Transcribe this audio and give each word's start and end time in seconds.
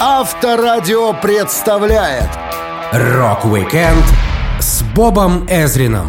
Авторадио 0.00 1.12
представляет 1.14 2.28
Rock-weekend 2.92 4.04
с 4.58 4.82
Бобом 4.94 5.46
Эзрином. 5.48 6.08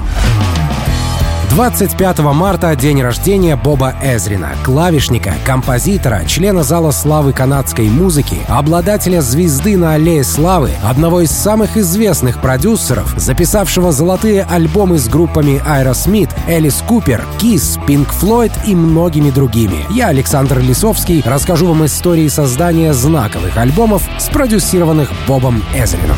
25 1.55 2.33
марта— 2.33 2.75
день 2.75 3.01
рождения 3.01 3.55
Боба 3.55 3.95
Эзрина, 4.03 4.49
клавишника, 4.65 5.35
композитора, 5.45 6.25
члена 6.27 6.63
Зала 6.63 6.91
славы 6.91 7.31
канадской 7.31 7.87
музыки, 7.87 8.39
обладателя 8.49 9.21
звезды 9.21 9.77
на 9.77 9.93
Аллее 9.93 10.25
славы, 10.25 10.71
одного 10.83 11.21
из 11.21 11.31
самых 11.31 11.77
известных 11.77 12.41
продюсеров, 12.41 13.13
записавшего 13.15 13.93
золотые 13.93 14.43
альбомы 14.43 14.97
с 14.97 15.07
группами 15.07 15.61
Aerosmith, 15.65 16.31
Alice 16.45 16.83
Cooper, 16.85 17.23
Kiss, 17.39 17.79
Pink 17.87 18.09
Floyd 18.21 18.51
и 18.67 18.75
многими 18.75 19.29
другими. 19.29 19.85
Я, 19.89 20.07
Александр 20.07 20.59
Лисовский, 20.59 21.23
расскажу 21.25 21.67
вам 21.67 21.85
истории 21.85 22.27
создания 22.27 22.91
знаковых 22.91 23.55
альбомов, 23.55 24.03
спродюсированных 24.19 25.09
Бобом 25.25 25.63
Эзрином. 25.73 26.17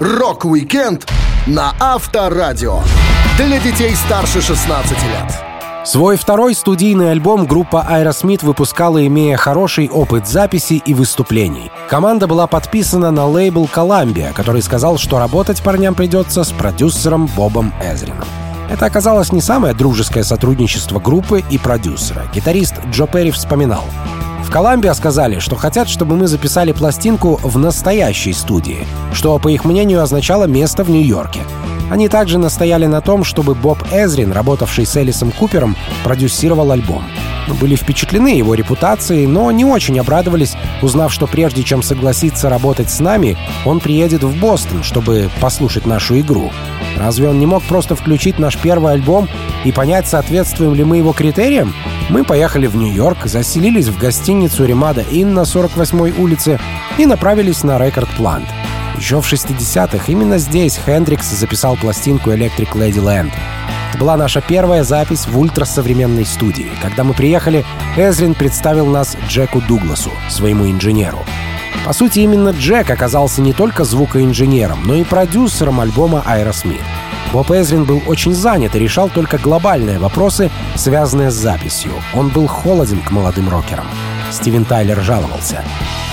Rock-weekend 0.00 1.06
на 1.46 1.72
Авторадио. 1.80 2.82
Для 3.36 3.58
детей 3.58 3.96
старше 3.96 4.40
16 4.40 4.90
лет. 4.92 5.44
Свой 5.84 6.16
второй 6.16 6.54
студийный 6.54 7.10
альбом 7.10 7.46
группа 7.46 7.84
Aerosmith 7.90 8.44
выпускала, 8.44 9.04
имея 9.04 9.36
хороший 9.36 9.88
опыт 9.88 10.28
записи 10.28 10.74
и 10.86 10.94
выступлений. 10.94 11.72
Команда 11.88 12.28
была 12.28 12.46
подписана 12.46 13.10
на 13.10 13.26
лейбл 13.26 13.68
Columbia, 13.74 14.32
который 14.32 14.62
сказал, 14.62 14.98
что 14.98 15.18
работать 15.18 15.60
парням 15.64 15.96
придется 15.96 16.44
с 16.44 16.52
продюсером 16.52 17.26
Бобом 17.26 17.74
Эзрином. 17.82 18.28
Это 18.70 18.86
оказалось 18.86 19.32
не 19.32 19.40
самое 19.40 19.74
дружеское 19.74 20.22
сотрудничество 20.22 21.00
группы 21.00 21.42
и 21.50 21.58
продюсера. 21.58 22.22
Гитарист 22.32 22.76
Джо 22.92 23.06
Перри 23.06 23.32
вспоминал. 23.32 23.82
Columbia 24.54 24.94
сказали, 24.94 25.40
что 25.40 25.56
хотят, 25.56 25.88
чтобы 25.88 26.14
мы 26.14 26.28
записали 26.28 26.70
пластинку 26.70 27.40
в 27.42 27.58
настоящей 27.58 28.32
студии, 28.32 28.86
что, 29.12 29.36
по 29.40 29.48
их 29.48 29.64
мнению, 29.64 30.00
означало 30.00 30.44
место 30.44 30.84
в 30.84 30.90
Нью-Йорке. 30.90 31.40
Они 31.90 32.08
также 32.08 32.38
настояли 32.38 32.86
на 32.86 33.00
том, 33.00 33.24
чтобы 33.24 33.56
Боб 33.56 33.82
Эзрин, 33.92 34.30
работавший 34.30 34.86
с 34.86 34.96
Элисом 34.96 35.32
Купером, 35.32 35.74
продюсировал 36.04 36.70
альбом. 36.70 37.02
Мы 37.48 37.54
были 37.54 37.74
впечатлены 37.74 38.28
его 38.28 38.54
репутацией, 38.54 39.26
но 39.26 39.50
не 39.50 39.64
очень 39.64 39.98
обрадовались, 39.98 40.54
узнав, 40.82 41.12
что 41.12 41.26
прежде 41.26 41.64
чем 41.64 41.82
согласиться 41.82 42.48
работать 42.48 42.90
с 42.90 43.00
нами, 43.00 43.36
он 43.66 43.80
приедет 43.80 44.22
в 44.22 44.38
Бостон, 44.38 44.84
чтобы 44.84 45.30
послушать 45.40 45.84
нашу 45.84 46.20
игру. 46.20 46.52
Разве 46.96 47.28
он 47.28 47.38
не 47.38 47.46
мог 47.46 47.62
просто 47.64 47.96
включить 47.96 48.38
наш 48.38 48.56
первый 48.58 48.92
альбом 48.92 49.28
и 49.64 49.72
понять, 49.72 50.06
соответствуем 50.06 50.74
ли 50.74 50.84
мы 50.84 50.98
его 50.98 51.12
критериям? 51.12 51.74
Мы 52.08 52.24
поехали 52.24 52.66
в 52.66 52.76
Нью-Йорк, 52.76 53.26
заселились 53.26 53.88
в 53.88 53.98
гостиницу 53.98 54.64
Ремада 54.64 55.02
Inn 55.02 55.26
на 55.26 55.40
48-й 55.40 56.20
улице 56.20 56.60
и 56.98 57.06
направились 57.06 57.64
на 57.64 57.78
Рекорд 57.78 58.08
Плант. 58.16 58.46
Еще 58.96 59.20
в 59.20 59.32
60-х 59.32 60.04
именно 60.06 60.38
здесь 60.38 60.78
Хендрикс 60.84 61.26
записал 61.30 61.76
пластинку 61.76 62.30
Electric 62.30 62.72
Ladyland. 62.72 63.32
Это 63.90 63.98
была 63.98 64.16
наша 64.16 64.40
первая 64.40 64.84
запись 64.84 65.26
в 65.26 65.38
ультрасовременной 65.38 66.26
студии. 66.26 66.70
Когда 66.82 67.04
мы 67.04 67.14
приехали, 67.14 67.64
Эзрин 67.96 68.34
представил 68.34 68.86
нас 68.86 69.16
Джеку 69.28 69.60
Дугласу, 69.60 70.10
своему 70.28 70.66
инженеру. 70.66 71.18
По 71.84 71.92
сути, 71.92 72.20
именно 72.20 72.50
Джек 72.50 72.90
оказался 72.90 73.42
не 73.42 73.52
только 73.52 73.84
звукоинженером, 73.84 74.80
но 74.86 74.94
и 74.94 75.04
продюсером 75.04 75.80
альбома 75.80 76.24
Aerosmith. 76.26 76.80
Боб 77.32 77.50
Эзрин 77.50 77.84
был 77.84 78.00
очень 78.06 78.32
занят 78.32 78.74
и 78.74 78.78
решал 78.78 79.08
только 79.08 79.38
глобальные 79.38 79.98
вопросы, 79.98 80.50
связанные 80.76 81.30
с 81.30 81.34
записью. 81.34 81.90
Он 82.14 82.28
был 82.28 82.46
холоден 82.46 83.00
к 83.00 83.10
молодым 83.10 83.48
рокерам. 83.48 83.86
Стивен 84.30 84.64
Тайлер 84.64 85.00
жаловался. 85.02 85.62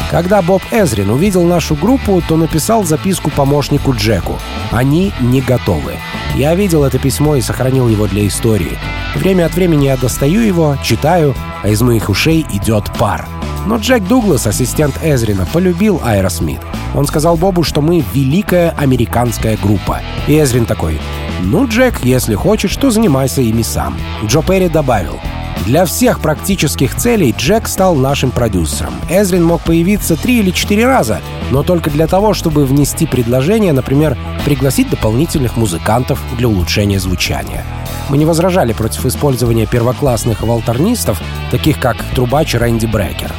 Когда 0.10 0.42
Боб 0.42 0.62
Эзрин 0.72 1.10
увидел 1.10 1.44
нашу 1.44 1.76
группу, 1.76 2.22
то 2.28 2.36
написал 2.36 2.84
записку 2.84 3.30
помощнику 3.30 3.94
Джеку. 3.94 4.40
Они 4.72 5.14
не 5.22 5.40
готовы. 5.40 5.94
Я 6.36 6.54
видел 6.54 6.84
это 6.84 7.00
письмо 7.00 7.36
и 7.36 7.42
сохранил 7.42 7.88
его 7.88 8.08
для 8.08 8.28
истории. 8.28 8.78
Время 9.16 9.46
от 9.46 9.54
времени 9.54 9.86
я 9.86 9.96
достаю 9.96 10.42
его, 10.42 10.76
читаю, 10.84 11.34
а 11.64 11.70
из 11.70 11.82
моих 11.82 12.10
ушей 12.10 12.46
идет 12.52 12.92
пар. 12.98 13.26
Но 13.66 13.78
Джек 13.78 14.04
Дуглас, 14.04 14.48
ассистент 14.48 14.96
Эзрина, 15.04 15.46
полюбил 15.46 16.02
Аэросмит. 16.04 16.62
Он 16.96 17.06
сказал 17.06 17.38
Бобу, 17.38 17.64
что 17.64 17.82
мы 17.82 18.04
великая 18.14 18.72
американская 18.72 19.58
группа. 19.58 20.02
И 20.28 20.40
Эзрин 20.40 20.66
такой, 20.66 21.00
ну, 21.42 21.68
Джек, 21.68 22.04
если 22.04 22.36
хочешь, 22.36 22.76
то 22.76 22.90
занимайся 22.90 23.42
ими 23.42 23.62
сам. 23.62 23.98
Джо 24.26 24.42
Перри 24.42 24.68
добавил, 24.68 25.20
для 25.66 25.86
всех 25.86 26.22
практических 26.22 26.96
целей 26.96 27.36
Джек 27.38 27.68
стал 27.68 27.96
нашим 27.96 28.32
продюсером. 28.32 28.96
Эзрин 29.10 29.44
мог 29.44 29.62
появиться 29.62 30.16
три 30.16 30.40
или 30.40 30.50
четыре 30.50 30.88
раза, 30.88 31.22
но 31.52 31.62
только 31.62 31.92
для 31.92 32.08
того, 32.08 32.34
чтобы 32.34 32.66
внести 32.66 33.06
предложение, 33.06 33.72
например, 33.72 34.18
пригласить 34.44 34.90
дополнительных 34.90 35.58
музыкантов 35.58 36.20
для 36.38 36.48
улучшения 36.48 37.00
звучания. 37.00 37.64
Мы 38.10 38.18
не 38.18 38.26
возражали 38.26 38.74
против 38.74 39.06
использования 39.06 39.68
первоклассных 39.68 40.42
волторнистов, 40.42 41.22
таких 41.52 41.80
как 41.80 41.98
трубач 42.16 42.56
Рэнди 42.56 42.88
Брекер. 42.88 43.32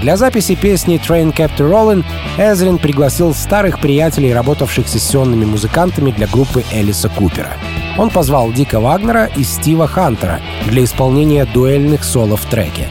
Для 0.00 0.16
записи 0.16 0.54
песни 0.54 0.98
«Train 0.98 1.34
Captain 1.34 1.70
Rollin» 1.70 2.04
Эзрин 2.38 2.78
пригласил 2.78 3.34
старых 3.34 3.80
приятелей, 3.80 4.32
работавших 4.32 4.88
сессионными 4.88 5.44
музыкантами 5.44 6.10
для 6.10 6.26
группы 6.26 6.64
Элиса 6.72 7.10
Купера. 7.10 7.52
Он 7.98 8.08
позвал 8.08 8.50
Дика 8.50 8.80
Вагнера 8.80 9.26
и 9.36 9.44
Стива 9.44 9.86
Хантера 9.86 10.40
для 10.66 10.84
исполнения 10.84 11.44
дуэльных 11.44 12.02
соло 12.02 12.38
в 12.38 12.46
треке. 12.46 12.88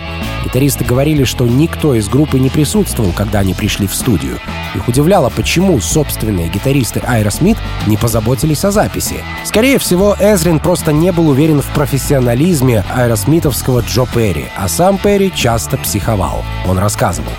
Гитаристы 0.49 0.83
говорили, 0.83 1.25
что 1.25 1.45
никто 1.45 1.93
из 1.93 2.09
группы 2.09 2.39
не 2.39 2.49
присутствовал, 2.49 3.11
когда 3.11 3.39
они 3.39 3.53
пришли 3.53 3.85
в 3.85 3.93
студию. 3.93 4.39
Их 4.73 4.87
удивляло, 4.87 5.29
почему 5.29 5.79
собственные 5.79 6.49
гитаристы 6.49 7.03
Айра 7.05 7.29
Смит 7.29 7.57
не 7.85 7.97
позаботились 7.97 8.65
о 8.65 8.71
записи. 8.71 9.23
Скорее 9.45 9.77
всего, 9.77 10.15
Эзрин 10.19 10.59
просто 10.59 10.91
не 10.91 11.11
был 11.11 11.29
уверен 11.29 11.61
в 11.61 11.67
профессионализме 11.67 12.83
аэросмитовского 12.89 13.81
Джо 13.81 14.07
Перри, 14.11 14.47
а 14.57 14.67
сам 14.67 14.97
Перри 14.97 15.31
часто 15.31 15.77
психовал. 15.77 16.43
Он 16.67 16.79
рассказывал. 16.79 17.31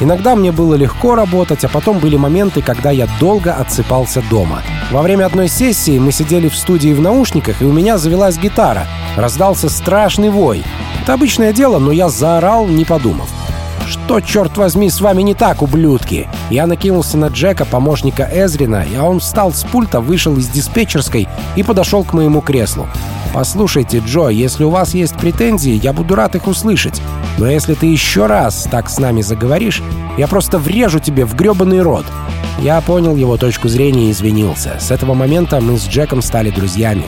Иногда 0.00 0.34
мне 0.34 0.50
было 0.50 0.74
легко 0.74 1.14
работать, 1.14 1.64
а 1.64 1.68
потом 1.68 2.00
были 2.00 2.16
моменты, 2.16 2.62
когда 2.62 2.90
я 2.90 3.06
долго 3.20 3.54
отсыпался 3.54 4.24
дома. 4.28 4.62
Во 4.90 5.02
время 5.02 5.26
одной 5.26 5.46
сессии 5.46 6.00
мы 6.00 6.10
сидели 6.10 6.48
в 6.48 6.56
студии 6.56 6.92
в 6.94 7.00
наушниках, 7.00 7.62
и 7.62 7.64
у 7.64 7.72
меня 7.72 7.96
завелась 7.96 8.38
гитара. 8.38 8.88
Раздался 9.16 9.68
страшный 9.68 10.30
вой. 10.30 10.64
Это 11.10 11.16
обычное 11.16 11.52
дело, 11.52 11.80
но 11.80 11.90
я 11.90 12.08
заорал, 12.08 12.68
не 12.68 12.84
подумав. 12.84 13.28
«Что, 13.84 14.20
черт 14.20 14.56
возьми, 14.56 14.88
с 14.88 15.00
вами 15.00 15.22
не 15.22 15.34
так, 15.34 15.60
ублюдки?» 15.60 16.28
Я 16.50 16.68
накинулся 16.68 17.18
на 17.18 17.26
Джека, 17.26 17.64
помощника 17.64 18.30
Эзрина, 18.32 18.84
и 18.84 18.96
он 18.96 19.18
встал 19.18 19.52
с 19.52 19.64
пульта, 19.64 20.00
вышел 20.00 20.36
из 20.36 20.46
диспетчерской 20.46 21.26
и 21.56 21.64
подошел 21.64 22.04
к 22.04 22.12
моему 22.12 22.40
креслу. 22.40 22.86
«Послушайте, 23.34 24.00
Джо, 24.06 24.28
если 24.28 24.62
у 24.62 24.70
вас 24.70 24.94
есть 24.94 25.16
претензии, 25.16 25.80
я 25.82 25.92
буду 25.92 26.14
рад 26.14 26.36
их 26.36 26.46
услышать. 26.46 27.02
Но 27.38 27.50
если 27.50 27.74
ты 27.74 27.86
еще 27.86 28.26
раз 28.26 28.68
так 28.70 28.88
с 28.88 29.00
нами 29.00 29.20
заговоришь, 29.20 29.82
я 30.16 30.28
просто 30.28 30.58
врежу 30.58 31.00
тебе 31.00 31.24
в 31.24 31.34
гребаный 31.34 31.82
рот». 31.82 32.06
Я 32.60 32.78
понял 32.82 33.16
его 33.16 33.38
точку 33.38 33.68
зрения 33.68 34.08
и 34.08 34.10
извинился. 34.10 34.76
С 34.78 34.90
этого 34.90 35.14
момента 35.14 35.60
мы 35.62 35.78
с 35.78 35.88
Джеком 35.88 36.20
стали 36.20 36.50
друзьями. 36.50 37.04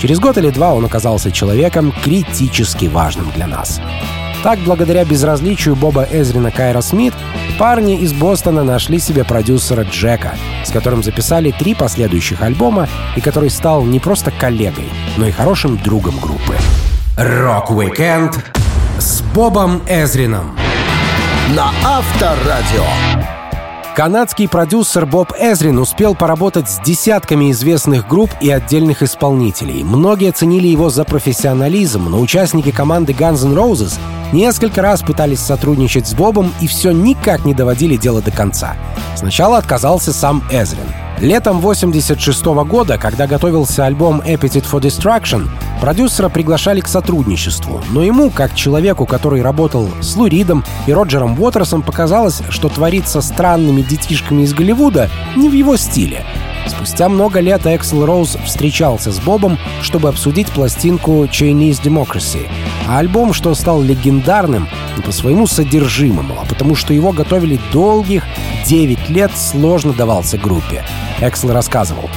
Через 0.00 0.20
год 0.20 0.38
или 0.38 0.50
два 0.50 0.74
он 0.74 0.84
оказался 0.84 1.32
человеком 1.32 1.92
критически 2.04 2.86
важным 2.86 3.32
для 3.34 3.48
нас. 3.48 3.80
Так, 4.44 4.60
благодаря 4.60 5.04
безразличию 5.04 5.74
Боба 5.74 6.06
Эзрина 6.10 6.52
Кайра 6.52 6.80
Смит, 6.80 7.14
парни 7.58 7.98
из 7.98 8.12
Бостона 8.12 8.62
нашли 8.62 9.00
себе 9.00 9.24
продюсера 9.24 9.82
Джека, 9.82 10.34
с 10.64 10.70
которым 10.70 11.02
записали 11.02 11.50
три 11.50 11.74
последующих 11.74 12.40
альбома 12.40 12.88
и 13.16 13.20
который 13.20 13.50
стал 13.50 13.84
не 13.84 13.98
просто 13.98 14.30
коллегой, 14.30 14.88
но 15.16 15.26
и 15.26 15.32
хорошим 15.32 15.78
другом 15.78 16.18
группы. 16.20 16.54
Rock-weekend 17.16 18.38
с 18.98 19.20
Бобом 19.34 19.82
Эзрином 19.88 20.56
на 21.50 21.70
Авторадио. 21.84 22.84
Канадский 23.94 24.48
продюсер 24.48 25.04
Боб 25.04 25.34
Эзрин 25.38 25.78
успел 25.78 26.14
поработать 26.14 26.70
с 26.70 26.80
десятками 26.80 27.50
известных 27.50 28.08
групп 28.08 28.30
и 28.40 28.50
отдельных 28.50 29.02
исполнителей. 29.02 29.84
Многие 29.84 30.32
ценили 30.32 30.66
его 30.66 30.88
за 30.88 31.04
профессионализм, 31.04 32.06
но 32.08 32.18
участники 32.18 32.70
команды 32.70 33.12
Guns 33.12 33.44
N' 33.44 33.54
Roses 33.54 33.98
несколько 34.32 34.80
раз 34.80 35.02
пытались 35.02 35.40
сотрудничать 35.40 36.08
с 36.08 36.14
Бобом 36.14 36.54
и 36.62 36.66
все 36.68 36.90
никак 36.90 37.44
не 37.44 37.52
доводили 37.52 37.96
дело 37.96 38.22
до 38.22 38.30
конца. 38.30 38.76
Сначала 39.14 39.58
отказался 39.58 40.14
сам 40.14 40.42
Эзрин. 40.50 40.86
Летом 41.18 41.60
86 41.60 42.44
года, 42.64 42.96
когда 42.96 43.26
готовился 43.26 43.84
альбом 43.84 44.22
Appetite 44.22 44.64
for 44.68 44.80
Destruction, 44.80 45.48
продюсера 45.82 46.28
приглашали 46.28 46.78
к 46.78 46.86
сотрудничеству, 46.86 47.82
но 47.90 48.04
ему, 48.04 48.30
как 48.30 48.54
человеку, 48.54 49.04
который 49.04 49.42
работал 49.42 49.88
с 50.00 50.14
Лу 50.14 50.28
Ридом 50.28 50.64
и 50.86 50.92
Роджером 50.92 51.36
Уотерсом, 51.42 51.82
показалось, 51.82 52.40
что 52.50 52.68
творится 52.68 53.20
странными 53.20 53.82
детишками 53.82 54.42
из 54.42 54.54
Голливуда 54.54 55.10
не 55.34 55.48
в 55.48 55.52
его 55.54 55.76
стиле. 55.76 56.24
Спустя 56.68 57.08
много 57.08 57.40
лет 57.40 57.66
Эксел 57.66 58.06
Роуз 58.06 58.36
встречался 58.44 59.10
с 59.10 59.18
Бобом, 59.18 59.58
чтобы 59.80 60.08
обсудить 60.08 60.46
пластинку 60.52 61.24
Chinese 61.24 61.82
Democracy, 61.82 62.48
а 62.88 62.98
альбом, 62.98 63.32
что 63.32 63.52
стал 63.56 63.82
легендарным 63.82 64.68
не 64.96 65.02
по 65.02 65.10
своему 65.10 65.48
содержимому, 65.48 66.36
а 66.40 66.44
потому 66.44 66.76
что 66.76 66.94
его 66.94 67.10
готовили 67.10 67.58
долгих 67.72 68.22
9 68.66 69.10
лет, 69.10 69.32
сложно 69.36 69.92
давался 69.92 70.38
группе. 70.38 70.84
Эксел 71.20 71.52
рассказывал. 71.52 72.08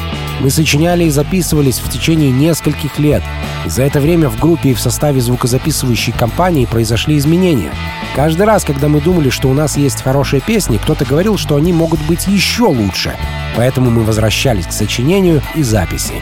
Мы 0.41 0.49
сочиняли 0.49 1.05
и 1.05 1.09
записывались 1.09 1.79
в 1.79 1.89
течение 1.89 2.31
нескольких 2.31 2.99
лет. 2.99 3.23
И 3.65 3.69
за 3.69 3.83
это 3.83 3.99
время 3.99 4.29
в 4.29 4.39
группе 4.39 4.71
и 4.71 4.73
в 4.73 4.79
составе 4.79 5.21
звукозаписывающей 5.21 6.13
компании 6.13 6.65
произошли 6.65 7.17
изменения. 7.17 7.71
Каждый 8.15 8.45
раз, 8.45 8.63
когда 8.63 8.87
мы 8.87 9.01
думали, 9.01 9.29
что 9.29 9.49
у 9.49 9.53
нас 9.53 9.77
есть 9.77 10.01
хорошие 10.01 10.41
песни, 10.41 10.77
кто-то 10.77 11.05
говорил, 11.05 11.37
что 11.37 11.55
они 11.55 11.73
могут 11.73 12.01
быть 12.01 12.27
еще 12.27 12.63
лучше. 12.63 13.15
Поэтому 13.55 13.89
мы 13.89 14.03
возвращались 14.03 14.67
к 14.67 14.71
сочинению 14.71 15.41
и 15.55 15.63
записи. 15.63 16.21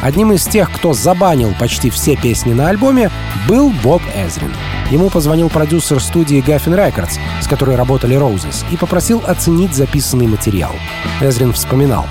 Одним 0.00 0.32
из 0.32 0.44
тех, 0.44 0.70
кто 0.70 0.92
забанил 0.92 1.54
почти 1.58 1.90
все 1.90 2.14
песни 2.16 2.52
на 2.52 2.68
альбоме, 2.68 3.10
был 3.48 3.70
Боб 3.82 4.02
Эзрин. 4.14 4.52
Ему 4.90 5.10
позвонил 5.10 5.48
продюсер 5.48 6.00
студии 6.00 6.42
Gaffin 6.42 6.76
Records, 6.76 7.18
с 7.42 7.48
которой 7.48 7.76
работали 7.76 8.16
Roses, 8.16 8.64
и 8.70 8.76
попросил 8.76 9.22
оценить 9.26 9.74
записанный 9.74 10.28
материал. 10.28 10.74
Эзрин 11.20 11.52
вспоминал. 11.52 12.06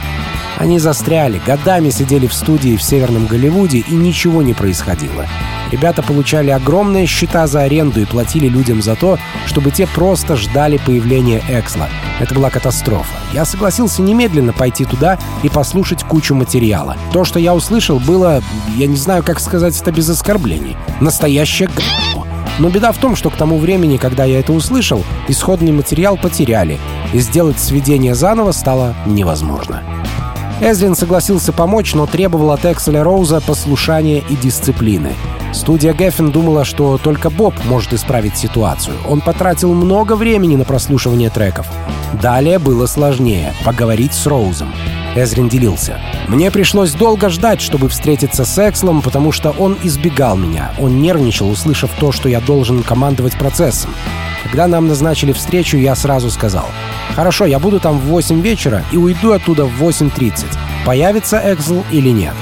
Они 0.58 0.80
застряли, 0.80 1.40
годами 1.46 1.92
сидели 1.92 2.26
в 2.26 2.34
студии 2.34 2.76
в 2.76 2.84
Северном 2.84 3.28
Голливуде, 3.28 3.80
и 3.88 3.94
ничего 3.94 4.42
не 4.42 4.54
происходило. 4.54 5.28
Ребята 5.72 6.02
получали 6.02 6.50
огромные 6.50 7.06
счета 7.06 7.46
за 7.46 7.62
аренду 7.62 8.02
и 8.02 8.06
платили 8.06 8.48
людям 8.48 8.82
за 8.82 8.96
то, 8.96 9.20
чтобы 9.46 9.72
те 9.72 9.86
просто 9.86 10.36
ждали 10.36 10.78
появления 10.78 11.44
Эксла. 11.48 11.90
Это 12.20 12.34
была 12.34 12.50
катастрофа. 12.50 13.14
Я 13.34 13.46
согласился 13.46 14.02
немедленно 14.02 14.54
пойти 14.54 14.86
туда 14.86 15.20
и 15.44 15.50
послушать 15.50 16.04
кучу 16.04 16.34
материала. 16.34 16.98
То, 17.14 17.24
что 17.24 17.38
я 17.38 17.54
услышал, 17.54 18.00
было, 18.00 18.42
я 18.76 18.88
не 18.88 18.98
знаю, 18.98 19.24
как 19.24 19.40
сказать 19.40 19.80
это 19.80 19.92
без 19.92 20.10
оскорблений, 20.10 20.76
настоящее 21.02 21.68
г***о. 21.68 22.26
Но 22.60 22.70
беда 22.70 22.92
в 22.92 22.98
том, 22.98 23.16
что 23.16 23.30
к 23.30 23.36
тому 23.36 23.60
времени, 23.60 23.98
когда 23.98 24.26
я 24.26 24.40
это 24.40 24.54
услышал, 24.54 25.04
исходный 25.28 25.72
материал 25.72 26.18
потеряли, 26.18 26.80
и 27.14 27.20
сделать 27.20 27.60
сведение 27.60 28.16
заново 28.16 28.52
стало 28.52 28.96
невозможно. 29.06 29.84
Эзрин 30.60 30.96
согласился 30.96 31.54
помочь, 31.54 31.94
но 31.94 32.08
требовал 32.08 32.52
от 32.52 32.66
Экселя 32.66 33.04
Роуза 33.04 33.42
послушания 33.42 34.24
и 34.28 34.36
дисциплины. 34.36 35.14
Студия 35.54 35.94
Геффин 35.94 36.32
думала, 36.32 36.66
что 36.66 36.98
только 36.98 37.30
Боб 37.30 37.54
может 37.66 37.94
исправить 37.94 38.38
ситуацию. 38.38 38.96
Он 39.08 39.22
потратил 39.22 39.74
много 39.74 40.16
времени 40.16 40.56
на 40.56 40.66
прослушивание 40.66 41.30
треков. 41.30 41.68
Далее 42.22 42.58
было 42.58 42.88
сложнее— 42.88 43.54
поговорить 43.66 44.14
с 44.14 44.26
Роузом. 44.26 44.74
Эзрин 45.16 45.48
делился. 45.48 46.00
«Мне 46.28 46.52
пришлось 46.52 46.92
долго 46.92 47.30
ждать, 47.30 47.62
чтобы 47.62 47.88
встретиться 47.88 48.44
с 48.44 48.58
Экслом, 48.58 49.02
потому 49.02 49.32
что 49.32 49.52
он 49.52 49.78
избегал 49.84 50.38
меня. 50.38 50.72
Он 50.80 51.02
нервничал, 51.02 51.50
услышав 51.50 51.92
то, 52.00 52.12
что 52.12 52.30
я 52.30 52.40
должен 52.40 52.84
командовать 52.84 53.38
процессом. 53.38 53.92
Когда 54.44 54.68
нам 54.68 54.88
назначили 54.88 55.34
встречу, 55.34 55.78
я 55.78 55.96
сразу 55.96 56.30
сказал, 56.30 56.66
«Хорошо, 57.18 57.48
я 57.48 57.58
буду 57.58 57.80
там 57.80 57.98
в 57.98 58.04
8 58.04 58.42
вечера 58.42 58.86
и 58.92 58.98
уйду 58.98 59.32
оттуда 59.32 59.66
в 59.66 59.82
8.30. 59.82 60.46
Появится 60.86 61.42
Эксл 61.44 61.82
или 61.92 62.10
нет?» 62.10 62.36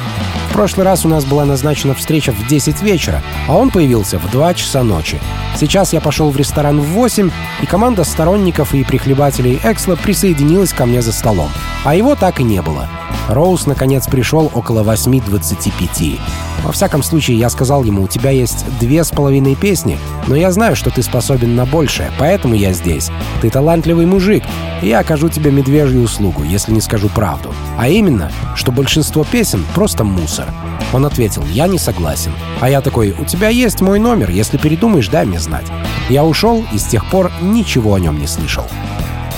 В 0.50 0.54
прошлый 0.54 0.86
раз 0.86 1.06
у 1.06 1.08
нас 1.08 1.24
была 1.24 1.46
назначена 1.46 1.96
встреча 1.96 2.34
в 2.34 2.46
10 2.46 2.82
вечера, 2.82 3.24
а 3.48 3.56
он 3.56 3.72
появился 3.72 4.20
в 4.20 4.30
2 4.30 4.54
часа 4.54 4.84
ночи. 4.84 5.22
Сейчас 5.58 5.94
я 5.94 6.02
пошел 6.02 6.30
в 6.30 6.36
ресторан 6.36 6.82
в 6.82 6.88
8, 6.88 7.32
и 7.62 7.66
команда 7.66 8.04
сторонников 8.04 8.74
и 8.74 8.84
прихлебателей 8.84 9.62
Эксла 9.64 9.96
присоединилась 9.96 10.74
ко 10.74 10.86
мне 10.86 11.02
за 11.02 11.14
столом. 11.14 11.50
А 11.86 11.96
его 11.96 12.16
так 12.16 12.42
и 12.42 12.44
не 12.44 12.62
было. 12.62 12.90
Роуз, 13.30 13.66
наконец, 13.68 14.08
пришел 14.08 14.52
около 14.54 14.84
8.25. 14.84 16.20
Во 16.66 16.72
всяком 16.72 17.04
случае, 17.04 17.38
я 17.38 17.50
сказал 17.50 17.84
ему, 17.84 18.02
у 18.02 18.08
тебя 18.08 18.32
есть 18.32 18.66
две 18.80 19.04
с 19.04 19.12
половиной 19.12 19.54
песни, 19.56 20.00
но 20.26 20.36
я 20.36 20.52
знаю, 20.52 20.76
что 20.76 20.90
ты 20.90 21.04
способен 21.04 21.56
на 21.56 21.66
большее, 21.66 22.12
поэтому 22.18 22.56
я 22.56 22.74
здесь. 22.74 23.12
Ты 23.42 23.52
талантливый 23.52 24.08
мужик, 24.08 24.44
и 24.82 24.88
я 24.88 25.00
окажу 25.00 25.30
тебе 25.30 25.52
медвежью 25.52 26.02
услугу, 26.02 26.44
если 26.44 26.72
не 26.72 26.82
скажу 26.82 27.08
правду. 27.10 27.54
А 27.78 27.88
именно, 27.88 28.32
что 28.56 28.72
большинство 28.72 29.24
песен— 29.24 29.64
просто 29.76 30.04
мусор. 30.04 30.48
Он 30.92 31.06
ответил, 31.06 31.44
я 31.52 31.68
не 31.68 31.78
согласен. 31.78 32.32
А 32.60 32.70
я 32.70 32.82
такой, 32.82 33.12
у 33.12 33.26
тебя 33.26 33.50
есть 33.50 33.82
мой 33.82 34.00
номер, 34.00 34.32
если 34.32 34.58
передумаешь, 34.58 35.10
дай 35.10 35.26
мне 35.26 35.40
знать. 35.40 35.68
Я 36.10 36.24
ушел 36.24 36.66
и 36.74 36.80
с 36.80 36.86
тех 36.86 37.08
пор 37.12 37.32
ничего 37.42 37.94
о 37.94 38.00
нем 38.00 38.20
не 38.20 38.26
слышал. 38.28 38.66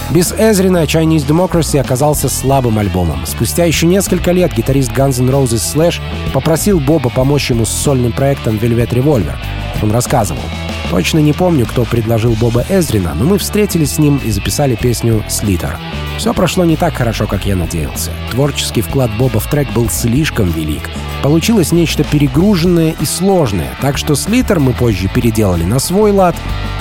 Без 0.09 0.31
Эзрина 0.31 0.83
Chinese 0.86 1.27
Democracy 1.27 1.80
оказался 1.80 2.30
слабым 2.30 2.80
альбомом. 2.80 3.25
Спустя 3.25 3.65
еще 3.65 3.86
несколько 3.86 4.31
лет 4.31 4.54
гитарист 4.54 4.92
Guns 4.92 5.21
N' 5.21 5.30
Roses 5.30 5.57
Slash 5.57 6.01
попросил 6.33 6.80
Боба 6.80 7.09
помочь 7.09 7.50
ему 7.50 7.65
с 7.65 7.69
сольным 7.69 8.13
проектом 8.13 8.56
Velvet 8.56 8.89
Revolver. 8.92 9.36
Он 9.81 9.92
рассказывал. 9.92 10.42
Точно 10.89 11.19
не 11.19 11.33
помню, 11.33 11.65
кто 11.65 11.83
предложил 11.83 12.33
Боба 12.39 12.63
Эзрина, 12.69 13.13
но 13.15 13.25
мы 13.25 13.38
встретились 13.38 13.95
с 13.95 14.00
ним 14.00 14.21
и 14.24 14.31
записали 14.31 14.75
песню 14.75 15.24
«Slither». 15.28 15.78
Все 16.18 16.34
прошло 16.34 16.66
не 16.66 16.75
так 16.75 16.96
хорошо, 16.96 17.28
как 17.28 17.46
я 17.46 17.56
надеялся. 17.56 18.12
Творческий 18.31 18.81
вклад 18.81 19.12
Боба 19.18 19.40
в 19.40 19.48
трек 19.48 19.72
был 19.74 19.90
слишком 19.90 20.50
велик. 20.50 20.90
Получилось 21.22 21.72
нечто 21.72 22.04
перегруженное 22.04 22.96
и 23.00 23.06
сложное, 23.06 23.69
так 23.81 23.98
что 23.98 24.16
«Slither» 24.16 24.60
мы 24.60 24.74
позже 24.74 25.08
переделали 25.08 25.64
на 25.64 25.80
свой 25.80 26.12
лад, 26.12 26.36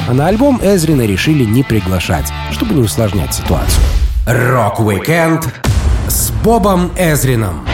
а 0.09 0.15
на 0.15 0.29
альбом 0.29 0.61
Эзрина 0.63 1.03
решили 1.03 1.45
не 1.45 1.63
приглашать, 1.63 2.33
чтобы 2.51 2.75
не 2.75 2.83
усложнять 2.83 3.35
ситуацию. 3.35 3.83
Rock-weekend 4.27 5.49
с 6.09 6.31
Бобом 6.43 6.91
Эзрином. 6.97 7.67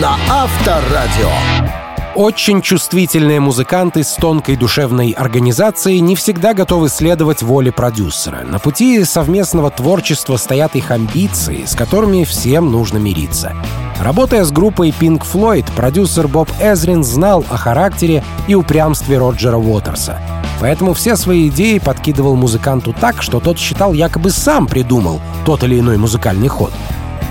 На 0.00 0.16
Авторадио. 0.30 1.81
Очень 2.14 2.60
чувствительные 2.60 3.40
музыканты 3.40 4.04
с 4.04 4.12
тонкой 4.16 4.56
душевной 4.56 5.12
организацией 5.12 6.00
не 6.00 6.14
всегда 6.14 6.52
готовы 6.52 6.90
следовать 6.90 7.42
воле 7.42 7.72
продюсера. 7.72 8.42
На 8.44 8.58
пути 8.58 9.02
совместного 9.04 9.70
творчества 9.70 10.36
стоят 10.36 10.76
их 10.76 10.90
амбиции, 10.90 11.64
с 11.64 11.74
которыми 11.74 12.24
всем 12.24 12.70
нужно 12.70 12.98
мириться. 12.98 13.56
Работая 13.98 14.44
с 14.44 14.52
группой 14.52 14.90
Pink 14.90 15.22
Floyd, 15.22 15.64
продюсер 15.74 16.28
Боб 16.28 16.50
Эзрин 16.60 17.02
знал 17.02 17.46
о 17.48 17.56
характере 17.56 18.22
и 18.46 18.54
упрямстве 18.54 19.16
Роджера 19.16 19.56
Уотерса. 19.56 20.20
Поэтому 20.60 20.92
все 20.92 21.16
свои 21.16 21.48
идеи 21.48 21.78
подкидывал 21.78 22.36
музыканту 22.36 22.92
так, 22.92 23.22
что 23.22 23.40
тот 23.40 23.58
считал 23.58 23.94
якобы 23.94 24.30
сам 24.30 24.66
придумал 24.66 25.18
тот 25.46 25.64
или 25.64 25.80
иной 25.80 25.96
музыкальный 25.96 26.48
ход. 26.48 26.72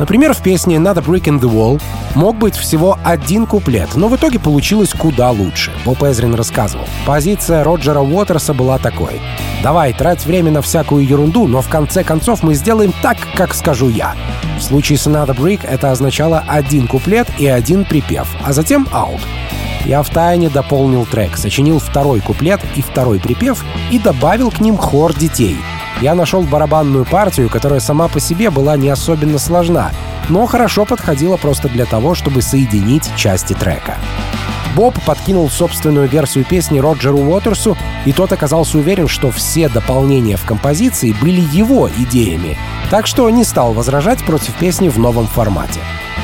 Например, 0.01 0.33
в 0.33 0.41
песне 0.41 0.77
«Not 0.77 0.97
a 0.97 1.01
Brick 1.03 1.25
in 1.25 1.39
the 1.39 1.47
Wall» 1.47 1.79
мог 2.15 2.35
быть 2.35 2.55
всего 2.55 2.97
один 3.03 3.45
куплет, 3.45 3.89
но 3.93 4.07
в 4.07 4.15
итоге 4.15 4.39
получилось 4.39 4.93
куда 4.97 5.29
лучше. 5.29 5.71
Боб 5.85 6.01
Эзрин 6.01 6.33
рассказывал. 6.33 6.87
Позиция 7.05 7.63
Роджера 7.63 7.99
Уотерса 7.99 8.55
была 8.55 8.79
такой. 8.79 9.21
«Давай, 9.61 9.93
трать 9.93 10.25
время 10.25 10.49
на 10.49 10.63
всякую 10.63 11.05
ерунду, 11.05 11.45
но 11.45 11.61
в 11.61 11.69
конце 11.69 12.03
концов 12.03 12.41
мы 12.41 12.55
сделаем 12.55 12.95
так, 13.03 13.17
как 13.35 13.53
скажу 13.53 13.89
я». 13.89 14.15
В 14.57 14.63
случае 14.63 14.97
с 14.97 15.05
«Another 15.05 15.37
Brick» 15.37 15.59
это 15.67 15.91
означало 15.91 16.43
один 16.47 16.87
куплет 16.87 17.27
и 17.37 17.45
один 17.45 17.85
припев, 17.85 18.27
а 18.43 18.53
затем 18.53 18.87
«аут». 18.91 19.21
Я 19.85 20.01
втайне 20.01 20.49
дополнил 20.49 21.05
трек, 21.05 21.37
сочинил 21.37 21.77
второй 21.77 22.21
куплет 22.21 22.59
и 22.75 22.81
второй 22.81 23.19
припев 23.19 23.63
и 23.91 23.99
добавил 23.99 24.49
к 24.49 24.61
ним 24.61 24.77
хор 24.77 25.13
детей— 25.13 25.57
я 26.01 26.15
нашел 26.15 26.41
барабанную 26.41 27.05
партию, 27.05 27.49
которая 27.49 27.79
сама 27.79 28.07
по 28.07 28.19
себе 28.19 28.49
была 28.49 28.75
не 28.75 28.89
особенно 28.89 29.37
сложна, 29.37 29.91
но 30.29 30.45
хорошо 30.47 30.85
подходила 30.85 31.37
просто 31.37 31.69
для 31.69 31.85
того, 31.85 32.15
чтобы 32.15 32.41
соединить 32.41 33.09
части 33.15 33.53
трека. 33.53 33.97
Боб 34.75 34.95
подкинул 35.05 35.49
собственную 35.49 36.07
версию 36.07 36.45
песни 36.45 36.79
Роджеру 36.79 37.19
Уотерсу, 37.19 37.77
и 38.05 38.13
тот 38.13 38.31
оказался 38.31 38.77
уверен, 38.77 39.07
что 39.07 39.29
все 39.29 39.67
дополнения 39.67 40.37
в 40.37 40.45
композиции 40.45 41.13
были 41.21 41.41
его 41.41 41.89
идеями, 41.89 42.57
так 42.89 43.05
что 43.05 43.29
не 43.29 43.43
стал 43.43 43.73
возражать 43.73 44.23
против 44.23 44.55
песни 44.55 44.89
в 44.89 44.97
новом 44.97 45.27
формате. 45.27 45.81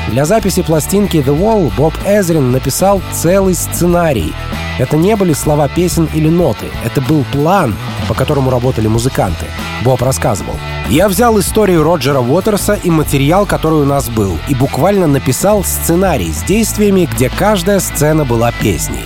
Для 0.08 0.24
записи 0.24 0.62
пластинки 0.62 1.18
The 1.18 1.38
Wall 1.38 1.70
Боб 1.76 1.92
Эзрин 2.06 2.50
написал 2.50 3.02
целый 3.12 3.54
сценарий. 3.54 4.32
Это 4.78 4.96
не 4.96 5.16
были 5.16 5.32
слова 5.32 5.68
песен 5.68 6.08
или 6.14 6.28
ноты, 6.28 6.66
это 6.84 7.00
был 7.00 7.24
план, 7.32 7.74
по 8.06 8.14
которому 8.14 8.50
работали 8.50 8.86
музыканты. 8.86 9.46
Боб 9.84 10.02
рассказывал. 10.02 10.54
«Я 10.88 11.08
взял 11.08 11.38
историю 11.38 11.82
Роджера 11.82 12.20
Уотерса 12.20 12.74
и 12.74 12.90
материал, 12.90 13.44
который 13.44 13.80
у 13.80 13.84
нас 13.84 14.08
был, 14.08 14.38
и 14.48 14.54
буквально 14.54 15.06
написал 15.06 15.64
сценарий 15.64 16.32
с 16.32 16.42
действиями, 16.42 17.08
где 17.12 17.28
каждая 17.28 17.80
сцена 17.80 18.24
была 18.24 18.52
песней. 18.52 19.04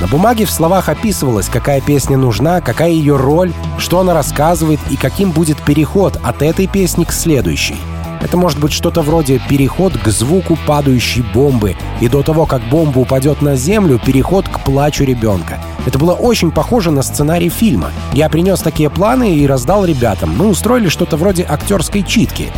На 0.00 0.06
бумаге 0.06 0.44
в 0.44 0.50
словах 0.50 0.88
описывалось, 0.88 1.48
какая 1.48 1.80
песня 1.80 2.16
нужна, 2.16 2.60
какая 2.60 2.90
ее 2.90 3.16
роль, 3.16 3.52
что 3.78 4.00
она 4.00 4.12
рассказывает 4.12 4.80
и 4.90 4.96
каким 4.96 5.30
будет 5.30 5.62
переход 5.62 6.18
от 6.22 6.42
этой 6.42 6.66
песни 6.66 7.04
к 7.04 7.12
следующей. 7.12 7.76
Это 8.24 8.38
может 8.38 8.58
быть 8.58 8.72
что-то 8.72 9.02
вроде 9.02 9.38
переход 9.50 9.98
к 9.98 10.08
звуку 10.08 10.58
падающей 10.66 11.22
бомбы, 11.34 11.76
и 12.00 12.08
до 12.08 12.22
того, 12.22 12.46
как 12.46 12.62
бомба 12.70 13.00
упадет 13.00 13.42
на 13.42 13.54
землю, 13.54 14.00
переход 14.04 14.48
к 14.48 14.64
плачу 14.64 15.04
ребенка. 15.04 15.60
Это 15.84 15.98
было 15.98 16.14
очень 16.14 16.50
похоже 16.50 16.90
на 16.90 17.02
сценарий 17.02 17.50
фильма. 17.50 17.92
Я 18.14 18.30
принес 18.30 18.60
такие 18.60 18.88
планы 18.88 19.36
и 19.36 19.46
раздал 19.46 19.84
ребятам. 19.84 20.34
Мы 20.36 20.48
устроили 20.48 20.88
что-то 20.88 21.18
вроде 21.18 21.44
актерской 21.46 22.02
читки. 22.02 22.50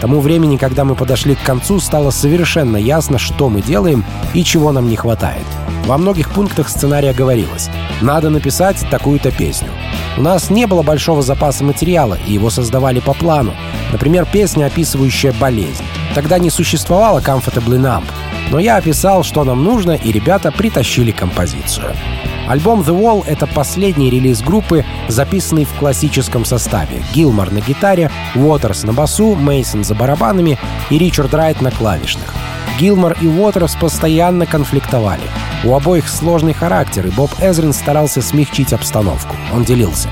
Тому 0.00 0.20
времени, 0.20 0.56
когда 0.56 0.84
мы 0.84 0.94
подошли 0.94 1.34
к 1.34 1.42
концу, 1.42 1.78
стало 1.78 2.10
совершенно 2.10 2.76
ясно, 2.76 3.18
что 3.18 3.48
мы 3.48 3.60
делаем 3.60 4.04
и 4.32 4.42
чего 4.42 4.72
нам 4.72 4.88
не 4.88 4.96
хватает. 4.96 5.44
Во 5.86 5.98
многих 5.98 6.30
пунктах 6.30 6.68
сценария 6.68 7.12
говорилось 7.12 7.68
«надо 8.00 8.30
написать 8.30 8.84
такую-то 8.90 9.30
песню». 9.30 9.68
У 10.16 10.22
нас 10.22 10.50
не 10.50 10.66
было 10.66 10.82
большого 10.82 11.22
запаса 11.22 11.64
материала, 11.64 12.18
и 12.26 12.32
его 12.32 12.50
создавали 12.50 13.00
по 13.00 13.12
плану. 13.12 13.54
Например, 13.92 14.26
песня, 14.30 14.66
описывающая 14.66 15.32
болезнь. 15.32 15.84
Тогда 16.14 16.38
не 16.38 16.50
существовало 16.50 17.20
Comfortably 17.20 17.78
Numb, 17.78 18.04
но 18.50 18.58
я 18.58 18.76
описал, 18.76 19.22
что 19.22 19.44
нам 19.44 19.62
нужно, 19.62 19.92
и 19.92 20.12
ребята 20.12 20.50
притащили 20.50 21.10
композицию. 21.10 21.94
Альбом 22.50 22.80
The 22.80 23.00
Wall— 23.00 23.22
это 23.28 23.46
последний 23.46 24.10
релиз 24.10 24.42
группы, 24.42 24.84
записанный 25.06 25.64
в 25.64 25.72
классическом 25.74 26.44
составе. 26.44 27.00
Гилмор 27.14 27.52
на 27.52 27.60
гитаре, 27.60 28.10
Уотерс 28.34 28.82
на 28.82 28.92
басу, 28.92 29.36
Мейсон 29.36 29.84
за 29.84 29.94
барабанами 29.94 30.58
и 30.90 30.98
Ричард 30.98 31.32
Райт 31.32 31.60
на 31.60 31.70
клавишных. 31.70 32.34
Гилмор 32.80 33.16
и 33.20 33.28
Уотерс 33.28 33.76
постоянно 33.76 34.46
конфликтовали. 34.46 35.22
У 35.62 35.76
обоих 35.76 36.08
сложный 36.08 36.52
характер, 36.52 37.06
и 37.06 37.10
Боб 37.10 37.30
Эзрин 37.40 37.72
старался 37.72 38.20
смягчить 38.20 38.72
обстановку. 38.72 39.36
Он 39.54 39.62
делился. 39.62 40.08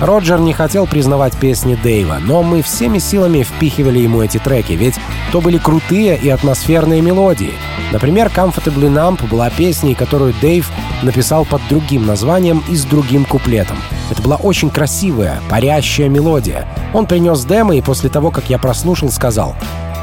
Роджер 0.00 0.40
не 0.40 0.52
хотел 0.52 0.86
признавать 0.86 1.36
песни 1.36 1.78
Дэйва, 1.82 2.18
но 2.20 2.42
мы 2.42 2.62
всеми 2.62 2.98
силами 2.98 3.42
впихивали 3.42 3.98
ему 3.98 4.22
эти 4.22 4.38
треки, 4.38 4.72
ведь 4.72 4.96
то 5.32 5.40
были 5.40 5.58
крутые 5.58 6.18
и 6.18 6.28
атмосферные 6.28 7.00
мелодии. 7.00 7.54
Например, 7.92 8.30
Comfortably 8.34 8.90
Numb 8.90 9.26
была 9.28 9.48
песней, 9.50 9.94
которую 9.94 10.34
Дэйв 10.40 10.70
написал 11.02 11.44
под 11.44 11.62
другим 11.68 12.06
названием 12.06 12.62
и 12.68 12.76
с 12.76 12.84
другим 12.84 13.24
куплетом. 13.24 13.78
Это 14.10 14.22
была 14.22 14.36
очень 14.36 14.70
красивая, 14.70 15.40
парящая 15.48 16.08
мелодия. 16.08 16.66
Он 16.92 17.06
принес 17.06 17.44
демо 17.44 17.76
и 17.76 17.80
после 17.80 18.10
того, 18.10 18.30
как 18.30 18.50
я 18.50 18.58
прослушал, 18.58 19.10
сказал 19.10 19.56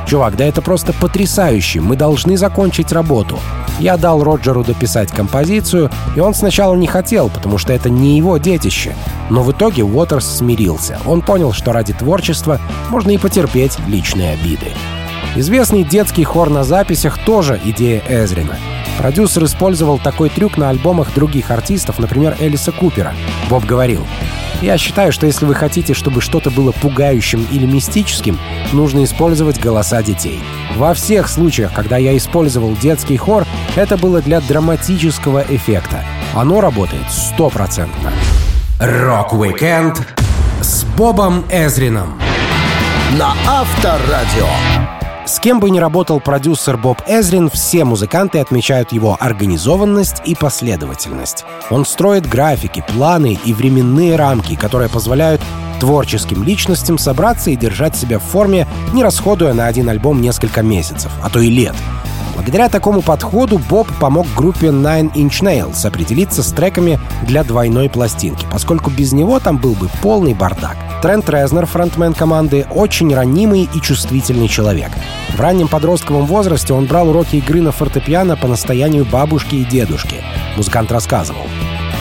«Чувак, 0.05 0.36
да 0.36 0.45
это 0.45 0.62
просто 0.62 0.93
потрясающе, 0.93 1.79
мы 1.79 1.95
должны 1.95 2.38
закончить 2.38 2.91
работу». 2.91 3.39
Я 3.79 3.98
дал 3.98 4.24
Роджеру 4.24 4.63
дописать 4.63 5.12
композицию, 5.12 5.89
и 6.15 6.19
он 6.19 6.33
сначала 6.33 6.75
не 6.75 6.88
хотел, 6.88 7.29
потому 7.29 7.57
что 7.57 7.74
это 7.74 7.89
не 7.89 8.17
его 8.17 8.38
детище. 8.38 8.95
Но 9.29 9.41
в 9.41 9.51
итоге 9.51 9.83
Уотерс 9.83 10.38
смирился. 10.38 11.00
Он 11.05 11.22
понял, 11.22 11.53
что 11.53 11.72
ради 11.72 11.93
творчества 11.93 12.60
можно 12.89 13.12
и 13.12 13.17
потерпеть 13.17 13.77
личные 13.88 14.33
обиды. 14.33 14.67
Известный 15.36 15.83
детский 15.83 16.24
хор 16.24 16.50
на 16.51 16.63
записях 16.63 17.17
тоже 17.25 17.60
идея 17.63 18.03
Эзрина. 18.07 18.57
Продюсер 19.00 19.45
использовал 19.45 19.98
такой 19.98 20.29
трюк 20.29 20.57
на 20.57 20.69
альбомах 20.69 21.13
других 21.15 21.50
артистов, 21.50 21.98
например, 21.98 22.38
Элиса 22.39 22.72
Купера. 22.72 23.13
Боб 23.50 23.65
говорил, 23.65 24.05
«Я 24.63 24.77
считаю, 24.77 25.12
что 25.12 25.25
если 25.25 25.43
вы 25.46 25.55
хотите, 25.55 25.93
чтобы 25.93 26.22
что-то 26.22 26.50
было 26.50 26.72
пугающим 26.72 27.46
или 27.51 27.65
мистическим, 27.65 28.39
нужно 28.72 29.03
использовать 29.03 29.60
голоса 29.60 30.01
детей. 30.01 30.39
Во 30.77 30.93
всех 30.93 31.27
случаях, 31.27 31.74
когда 31.74 31.98
я 31.98 32.15
использовал 32.15 32.74
детский 32.77 33.17
хор, 33.17 33.46
это 33.75 33.98
было 33.98 34.22
для 34.22 34.39
драматического 34.39 35.43
эффекта. 35.50 36.05
Оно 36.34 36.62
работает 36.62 37.12
стопроцентно». 37.12 38.13
Rock-weekend 38.79 40.01
с 40.62 40.86
Бобом 40.96 41.43
Эзрином 41.51 42.17
на 43.20 43.34
Авторадио. 43.46 44.48
С 45.33 45.39
кем 45.39 45.59
бы 45.59 45.71
ни 45.71 45.79
работал 45.79 46.19
продюсер 46.19 46.77
Боб 46.77 47.01
Эзрин, 47.07 47.49
все 47.49 47.85
музыканты 47.85 48.37
отмечают 48.37 48.91
его 48.91 49.17
организованность 49.19 50.21
и 50.27 50.35
последовательность. 50.35 51.43
Он 51.71 51.87
строит 51.87 52.29
графики, 52.29 52.85
планы 52.87 53.39
и 53.43 53.51
временные 53.51 54.15
рамки, 54.15 54.53
которые 54.53 54.89
позволяют 54.89 55.41
творческим 55.79 56.43
личностям 56.43 56.99
собраться 56.99 57.49
и 57.49 57.55
держать 57.55 57.95
себя 57.95 58.19
в 58.19 58.23
форме, 58.23 58.67
не 58.93 59.03
расходуя 59.03 59.53
на 59.53 59.65
один 59.65 59.89
альбом 59.89 60.21
несколько 60.21 60.61
месяцев, 60.61 61.11
а 61.23 61.31
то 61.31 61.39
и 61.39 61.49
лет. 61.49 61.73
Благодаря 62.33 62.69
такому 62.69 63.01
подходу 63.01 63.57
Боб 63.57 63.87
помог 63.99 64.27
группе 64.35 64.67
Nine 64.67 65.13
Inch 65.13 65.41
Nails 65.41 65.85
определиться 65.85 66.43
с 66.43 66.51
треками 66.51 66.99
для 67.27 67.43
двойной 67.43 67.89
пластинки, 67.89 68.45
поскольку 68.51 68.89
без 68.89 69.13
него 69.13 69.39
там 69.39 69.57
был 69.57 69.73
бы 69.73 69.89
полный 70.01 70.33
бардак. 70.33 70.77
Трент 71.01 71.29
Резнер, 71.29 71.65
фронтмен 71.65 72.13
команды, 72.13 72.65
очень 72.71 73.13
ранимый 73.13 73.69
и 73.73 73.81
чувствительный 73.81 74.47
человек. 74.47 74.91
В 75.35 75.39
раннем 75.39 75.67
подростковом 75.67 76.25
возрасте 76.25 76.73
он 76.73 76.85
брал 76.85 77.09
уроки 77.09 77.35
игры 77.35 77.61
на 77.61 77.71
фортепиано 77.71 78.37
по 78.37 78.47
настоянию 78.47 79.05
бабушки 79.05 79.55
и 79.55 79.65
дедушки. 79.65 80.23
Музыкант 80.55 80.91
рассказывал. 80.91 81.43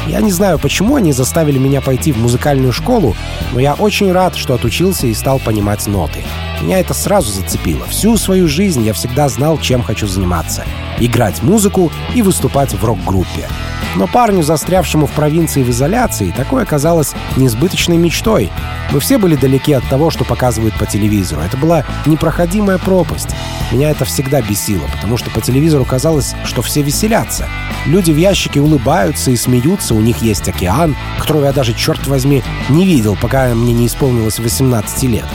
Я 0.06 0.20
не 0.20 0.32
знаю, 0.32 0.58
почему 0.58 0.96
они 0.96 1.12
заставили 1.12 1.58
меня 1.58 1.80
пойти 1.80 2.12
в 2.12 2.18
музыкальную 2.18 2.72
школу, 2.72 3.14
но 3.52 3.60
я 3.60 3.74
очень 3.74 4.10
рад, 4.10 4.36
что 4.36 4.54
отучился 4.54 5.06
и 5.06 5.14
стал 5.14 5.38
понимать 5.38 5.86
ноты. 5.86 6.24
Меня 6.60 6.80
это 6.80 6.92
сразу 6.94 7.30
зацепило. 7.30 7.84
Всю 7.86 8.16
свою 8.16 8.48
жизнь 8.48 8.84
я 8.84 8.92
всегда 8.92 9.28
знал, 9.28 9.58
чем 9.58 9.82
хочу 9.82 10.06
заниматься. 10.06 10.64
Играть 10.98 11.42
музыку 11.42 11.90
и 12.14 12.22
выступать 12.22 12.74
в 12.74 12.84
рок-группе. 12.84 13.48
Но 13.96 14.06
парню, 14.06 14.42
застрявшему 14.42 15.06
в 15.06 15.10
провинции 15.10 15.62
в 15.62 15.70
изоляции, 15.70 16.32
такое 16.34 16.64
казалось 16.64 17.12
несбыточной 17.36 17.96
мечтой. 17.96 18.50
Мы 18.90 19.00
все 19.00 19.18
были 19.18 19.36
далеки 19.36 19.72
от 19.72 19.86
того, 19.88 20.10
что 20.10 20.24
показывают 20.24 20.74
по 20.78 20.86
телевизору. 20.86 21.42
Это 21.42 21.56
была 21.56 21.84
непроходимая 22.06 22.78
пропасть. 22.78 23.28
Меня 23.70 23.90
это 23.90 24.04
всегда 24.04 24.40
бесило, 24.40 24.86
потому 24.94 25.16
что 25.16 25.30
по 25.30 25.40
телевизору 25.40 25.84
казалось, 25.84 26.34
что 26.44 26.62
все 26.62 26.82
веселятся. 26.82 27.48
Люди 27.86 28.12
в 28.12 28.16
ящике 28.16 28.60
улыбаются 28.60 29.30
и 29.30 29.36
смеются, 29.36 29.91
у 29.92 30.00
них 30.00 30.22
есть 30.22 30.48
океан, 30.48 30.96
которого 31.18 31.46
я 31.46 31.52
даже, 31.52 31.72
черт 31.74 32.06
возьми, 32.06 32.42
не 32.68 32.84
видел, 32.84 33.16
пока 33.20 33.48
мне 33.54 33.72
не 33.72 33.86
исполнилось 33.86 34.38
18 34.38 35.02
лет. 35.04 35.26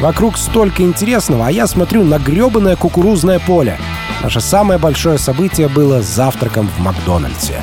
Вокруг 0.00 0.36
столько 0.36 0.82
интересного, 0.82 1.46
а 1.46 1.50
я 1.50 1.66
смотрю 1.66 2.04
на 2.04 2.18
гребаное 2.18 2.76
кукурузное 2.76 3.38
поле. 3.38 3.78
Наше 4.22 4.40
самое 4.40 4.78
большое 4.78 5.18
событие 5.18 5.68
было 5.68 6.02
завтраком 6.02 6.68
в 6.68 6.80
Макдональдсе. 6.80 7.62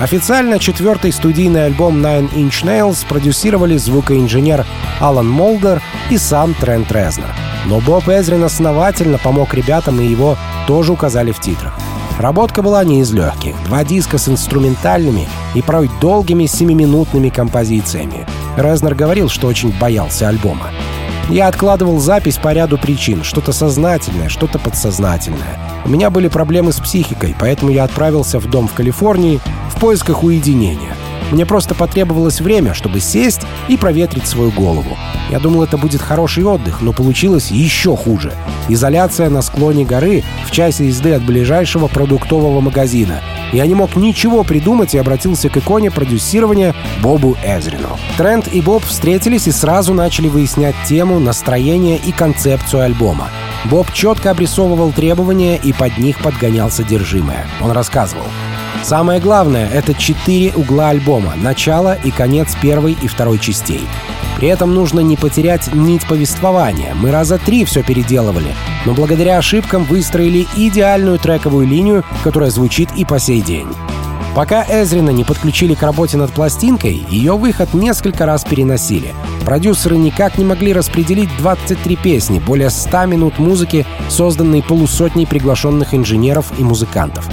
Официально 0.00 0.60
четвертый 0.60 1.12
студийный 1.12 1.66
альбом 1.66 2.04
Nine 2.04 2.32
Inch 2.32 2.64
Nails 2.64 3.04
продюсировали 3.06 3.76
звукоинженер 3.76 4.64
Алан 5.00 5.28
Молдер 5.28 5.82
и 6.08 6.18
сам 6.18 6.54
Трент 6.54 6.92
Резнер. 6.92 7.34
Но 7.66 7.80
Боб 7.80 8.08
Эзрин 8.08 8.44
основательно 8.44 9.18
помог 9.18 9.54
ребятам, 9.54 10.00
и 10.00 10.06
его 10.06 10.38
тоже 10.68 10.92
указали 10.92 11.32
в 11.32 11.40
титрах. 11.40 11.76
Работка 12.18 12.62
была 12.62 12.84
не 12.84 13.00
из 13.00 13.12
легких. 13.12 13.56
Два 13.64 13.84
диска 13.84 14.18
с 14.18 14.28
инструментальными 14.28 15.28
и 15.54 15.62
порой 15.62 15.90
долгими 16.00 16.46
семиминутными 16.46 17.28
композициями. 17.28 18.26
Резнер 18.56 18.94
говорил, 18.94 19.28
что 19.28 19.46
очень 19.46 19.72
боялся 19.78 20.28
альбома. 20.28 20.70
Я 21.30 21.48
откладывал 21.48 22.00
запись 22.00 22.38
по 22.38 22.54
ряду 22.54 22.78
причин. 22.78 23.22
Что-то 23.22 23.52
сознательное, 23.52 24.30
что-то 24.30 24.58
подсознательное. 24.58 25.58
У 25.84 25.90
меня 25.90 26.08
были 26.08 26.28
проблемы 26.28 26.72
с 26.72 26.80
психикой, 26.80 27.34
поэтому 27.38 27.70
я 27.70 27.84
отправился 27.84 28.40
в 28.40 28.48
дом 28.48 28.66
в 28.66 28.72
Калифорнии 28.72 29.40
в 29.70 29.78
поисках 29.78 30.22
уединения. 30.22 30.94
Мне 31.30 31.44
просто 31.44 31.74
потребовалось 31.74 32.40
время, 32.40 32.72
чтобы 32.72 33.00
сесть 33.00 33.42
и 33.68 33.76
проветрить 33.76 34.26
свою 34.26 34.50
голову. 34.50 34.96
Я 35.30 35.38
думал, 35.38 35.62
это 35.62 35.76
будет 35.76 36.00
хороший 36.00 36.44
отдых, 36.44 36.80
но 36.80 36.94
получилось 36.94 37.50
еще 37.50 37.94
хуже. 37.94 38.32
Изоляция 38.70 39.28
на 39.28 39.42
склоне 39.42 39.84
горы 39.84 40.24
в 40.46 40.50
часе 40.50 40.86
езды 40.86 41.12
от 41.12 41.22
ближайшего 41.22 41.88
продуктового 41.88 42.60
магазина. 42.60 43.20
Я 43.52 43.66
не 43.66 43.74
мог 43.74 43.96
ничего 43.96 44.44
придумать 44.44 44.94
и 44.94 44.98
обратился 44.98 45.48
к 45.48 45.56
иконе 45.56 45.90
продюсирования 45.90 46.74
Бобу 47.02 47.36
Эзрину. 47.44 47.98
Трент 48.16 48.48
и 48.48 48.60
Боб 48.60 48.84
встретились 48.84 49.46
и 49.46 49.52
сразу 49.52 49.94
начали 49.94 50.28
выяснять 50.28 50.74
тему, 50.86 51.18
настроение 51.18 51.96
и 51.96 52.12
концепцию 52.12 52.82
альбома. 52.82 53.30
Боб 53.64 53.92
четко 53.92 54.30
обрисовывал 54.30 54.92
требования 54.92 55.56
и 55.56 55.72
под 55.72 55.98
них 55.98 56.20
подгонял 56.20 56.70
содержимое. 56.70 57.46
Он 57.62 57.72
рассказывал. 57.72 58.26
Самое 58.82 59.20
главное— 59.20 59.68
это 59.72 59.94
четыре 59.94 60.52
угла 60.54 60.90
альбома, 60.90 61.34
начало 61.36 61.98
и 62.04 62.10
конец 62.10 62.54
первой 62.62 62.96
и 63.00 63.08
второй 63.08 63.38
частей. 63.38 63.82
При 64.38 64.48
этом 64.48 64.72
нужно 64.72 65.00
не 65.00 65.16
потерять 65.16 65.74
нить 65.74 66.06
повествования. 66.06 66.94
Мы 66.94 67.10
раза 67.10 67.38
три 67.38 67.64
все 67.64 67.82
переделывали, 67.82 68.54
но 68.86 68.94
благодаря 68.94 69.38
ошибкам 69.38 69.82
выстроили 69.84 70.46
идеальную 70.56 71.18
трековую 71.18 71.66
линию, 71.66 72.04
которая 72.22 72.50
звучит 72.50 72.88
и 72.96 73.04
по 73.04 73.18
сей 73.18 73.42
день. 73.42 73.66
Пока 74.36 74.64
Эзрина 74.68 75.10
не 75.10 75.24
подключили 75.24 75.74
к 75.74 75.82
работе 75.82 76.16
над 76.16 76.30
пластинкой, 76.30 77.04
ее 77.10 77.36
выход 77.36 77.74
несколько 77.74 78.24
раз 78.24 78.44
переносили. 78.44 79.12
Продюсеры 79.44 79.96
никак 79.96 80.38
не 80.38 80.44
могли 80.44 80.72
распределить 80.72 81.30
23 81.38 81.96
песни, 81.96 82.38
более 82.38 82.70
100 82.70 83.06
минут 83.06 83.40
музыки, 83.40 83.84
созданной 84.08 84.62
полусотней 84.62 85.26
приглашенных 85.26 85.92
инженеров 85.92 86.52
и 86.56 86.62
музыкантов. 86.62 87.28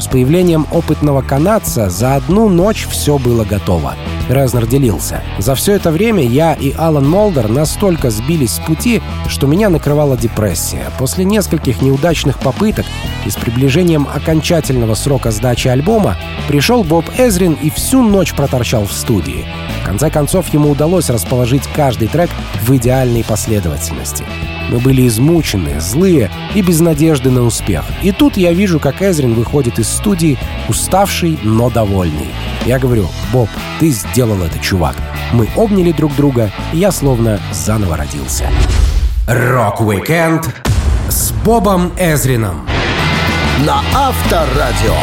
С 0.00 0.06
появлением 0.06 0.66
опытного 0.70 1.20
канадца 1.20 1.90
за 1.90 2.16
одну 2.16 2.48
ночь 2.48 2.86
все 2.88 3.18
было 3.18 3.44
готово. 3.44 3.94
Резнер 4.28 4.66
делился. 4.66 5.22
За 5.38 5.54
все 5.54 5.74
это 5.74 5.90
время 5.90 6.24
я 6.24 6.54
и 6.54 6.72
Алан 6.76 7.08
Молдер 7.08 7.48
настолько 7.48 8.10
сбились 8.10 8.52
с 8.52 8.58
пути, 8.58 9.02
что 9.28 9.46
меня 9.46 9.70
накрывала 9.70 10.16
депрессия. 10.16 10.90
После 10.98 11.24
нескольких 11.24 11.82
неудачных 11.82 12.38
попыток 12.38 12.86
и 13.24 13.30
с 13.30 13.36
приближением 13.36 14.06
окончательного 14.12 14.94
срока 14.94 15.30
сдачи 15.30 15.68
альбома 15.68 16.16
пришел 16.48 16.84
Боб 16.84 17.04
Эзрин 17.18 17.56
и 17.62 17.70
всю 17.70 18.02
ночь 18.02 18.34
проторчал 18.34 18.86
в 18.86 18.92
студии. 18.92 19.46
В 19.82 19.86
конце 19.86 20.10
концов, 20.10 20.52
ему 20.52 20.70
удалось 20.70 21.10
расположить 21.10 21.66
каждый 21.74 22.08
трек 22.08 22.30
в 22.62 22.74
идеальной 22.74 23.24
последовательности. 23.24 24.24
Мы 24.70 24.78
были 24.78 25.06
измучены, 25.06 25.80
злые 25.80 26.30
и 26.54 26.62
без 26.62 26.80
надежды 26.80 27.30
на 27.30 27.42
успех. 27.42 27.84
И 28.02 28.12
тут 28.12 28.36
я 28.36 28.52
вижу, 28.52 28.80
как 28.80 29.02
Эзрин 29.02 29.34
выходит 29.34 29.78
из 29.78 29.88
студии, 29.88 30.38
уставший, 30.68 31.38
но 31.42 31.70
довольный. 31.70 32.28
Я 32.64 32.78
говорю, 32.78 33.08
Боб, 33.32 33.48
ты 33.78 33.90
сделал 33.90 34.42
это, 34.42 34.58
чувак. 34.58 34.96
Мы 35.32 35.48
обняли 35.56 35.92
друг 35.92 36.14
друга, 36.16 36.50
и 36.72 36.78
я 36.78 36.90
словно 36.90 37.40
заново 37.52 37.96
родился. 37.96 38.48
Rock-weekend 39.28 40.54
с 41.08 41.32
Бобом 41.44 41.92
Эзрином 41.98 42.66
на 43.64 43.82
Авторадио. 43.94 44.94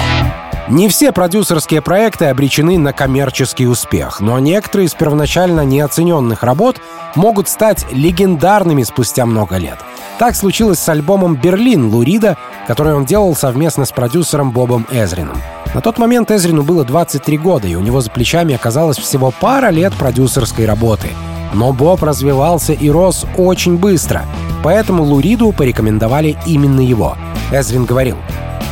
Не 0.74 0.88
все 0.88 1.12
продюсерские 1.12 1.84
проекты 1.84 2.26
обречены 2.26 2.80
на 2.80 2.94
коммерческий 2.94 3.68
успех, 3.68 4.20
но 4.22 4.40
некоторые 4.40 4.88
из 4.88 4.96
первоначально 4.96 5.64
неоцененных 5.64 6.42
работ 6.42 6.82
могут 7.14 7.48
стать 7.48 7.86
легендарными 7.92 8.82
спустя 8.82 9.28
много 9.28 9.58
лет. 9.58 9.78
Так 10.18 10.36
случилось 10.36 10.80
с 10.80 10.90
альбомом 10.90 11.36
«Берлин» 11.36 11.94
Лу 11.94 12.06
Рида, 12.06 12.38
который 12.66 12.96
он 12.96 13.06
делал 13.06 13.36
совместно 13.36 13.86
с 13.86 13.92
продюсером 13.92 14.50
Бобом 14.50 14.88
Эзрином. 14.90 15.38
На 15.76 15.82
тот 15.82 16.00
момент 16.00 16.32
Эзрину 16.32 16.64
было 16.64 16.84
23 16.84 17.38
года, 17.38 17.68
и 17.68 17.76
у 17.76 17.80
него 17.80 18.02
за 18.02 18.10
плечами 18.10 18.56
оказалось 18.56 18.98
всего 18.98 19.30
пара 19.30 19.70
лет 19.70 19.94
продюсерской 19.94 20.66
работы. 20.66 21.10
Но 21.54 21.72
Боб 21.72 22.02
развивался 22.02 22.74
и 22.74 22.90
рос 22.90 23.28
очень 23.38 23.78
быстро, 23.78 24.26
поэтому 24.64 25.04
Луриду 25.04 25.52
порекомендовали 25.52 26.38
именно 26.48 26.82
его. 26.82 27.18
Эзрин 27.52 27.86
говорил, 27.86 28.18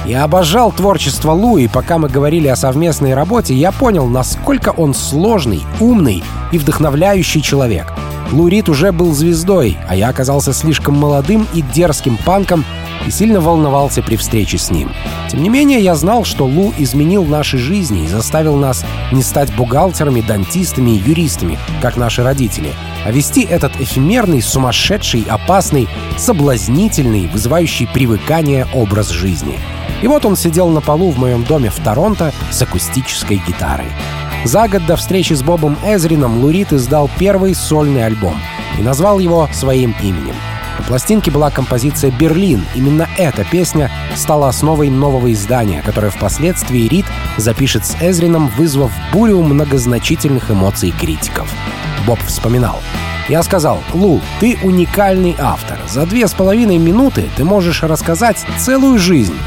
я 0.05 0.23
обожал 0.23 0.71
творчество 0.71 1.31
Лу, 1.31 1.57
и 1.57 1.67
пока 1.67 1.99
мы 1.99 2.09
говорили 2.09 2.47
о 2.47 2.55
совместной 2.55 3.13
работе, 3.13 3.53
я 3.53 3.71
понял, 3.71 4.07
насколько 4.07 4.69
он 4.69 4.95
сложный, 4.95 5.61
умный 5.79 6.23
и 6.51 6.57
вдохновляющий 6.57 7.41
человек. 7.41 7.93
Лу 8.31 8.47
Рид 8.47 8.69
уже 8.69 8.91
был 8.91 9.13
звездой, 9.13 9.77
а 9.87 9.95
я 9.95 10.09
оказался 10.09 10.53
слишком 10.53 10.95
молодым 10.95 11.47
и 11.53 11.61
дерзким 11.61 12.17
панком 12.17 12.63
и 13.05 13.11
сильно 13.11 13.41
волновался 13.41 14.01
при 14.01 14.15
встрече 14.15 14.57
с 14.57 14.71
ним. 14.71 14.91
Тем 15.29 15.43
не 15.43 15.49
менее, 15.49 15.81
я 15.81 15.95
знал, 15.95 16.23
что 16.23 16.45
Лу 16.45 16.73
изменил 16.77 17.25
наши 17.25 17.57
жизни 17.57 18.05
и 18.05 18.07
заставил 18.07 18.55
нас 18.55 18.85
не 19.11 19.23
стать 19.23 19.53
бухгалтерами, 19.55 20.21
дантистами 20.21 20.91
и 20.91 20.99
юристами, 20.99 21.59
как 21.81 21.97
наши 21.97 22.23
родители, 22.23 22.71
а 23.05 23.11
вести 23.11 23.43
этот 23.43 23.79
эфемерный, 23.81 24.41
сумасшедший, 24.41 25.25
опасный, 25.29 25.89
соблазнительный, 26.17 27.27
вызывающий 27.27 27.87
привыкание 27.87 28.67
образ 28.73 29.09
жизни— 29.09 29.59
и 30.01 30.07
вот 30.07 30.25
он 30.25 30.35
сидел 30.35 30.69
на 30.69 30.81
полу 30.81 31.11
в 31.11 31.19
моем 31.19 31.43
доме 31.43 31.69
в 31.69 31.79
Торонто 31.79 32.33
с 32.49 32.61
акустической 32.61 33.41
гитарой. 33.47 33.87
За 34.43 34.67
год 34.67 34.85
до 34.87 34.95
встречи 34.95 35.33
с 35.33 35.43
Бобом 35.43 35.77
Эзрином 35.85 36.41
Лурит 36.41 36.73
издал 36.73 37.09
первый 37.19 37.53
сольный 37.53 38.03
альбом 38.03 38.35
и 38.79 38.81
назвал 38.81 39.19
его 39.19 39.47
своим 39.53 39.95
именем. 40.01 40.35
На 40.79 40.83
пластинке 40.85 41.29
была 41.29 41.51
композиция 41.51 42.09
«Берлин». 42.09 42.65
Именно 42.73 43.07
эта 43.17 43.43
песня 43.43 43.91
стала 44.15 44.49
основой 44.49 44.89
нового 44.89 45.31
издания, 45.31 45.83
которое 45.83 46.09
впоследствии 46.09 46.87
Рид 46.87 47.05
запишет 47.37 47.85
с 47.85 47.95
Эзрином, 48.01 48.47
вызвав 48.57 48.91
бурю 49.13 49.43
многозначительных 49.43 50.49
эмоций 50.49 50.91
критиков. 50.99 51.53
Боб 52.07 52.19
вспоминал. 52.25 52.81
Я 53.29 53.43
сказал, 53.43 53.83
Лу, 53.93 54.21
ты 54.39 54.57
уникальный 54.63 55.35
автор. 55.37 55.77
За 55.87 56.07
две 56.07 56.27
с 56.27 56.33
половиной 56.33 56.79
минуты 56.79 57.29
ты 57.37 57.43
можешь 57.43 57.83
рассказать 57.83 58.43
целую 58.57 58.97
жизнь. 58.97 59.37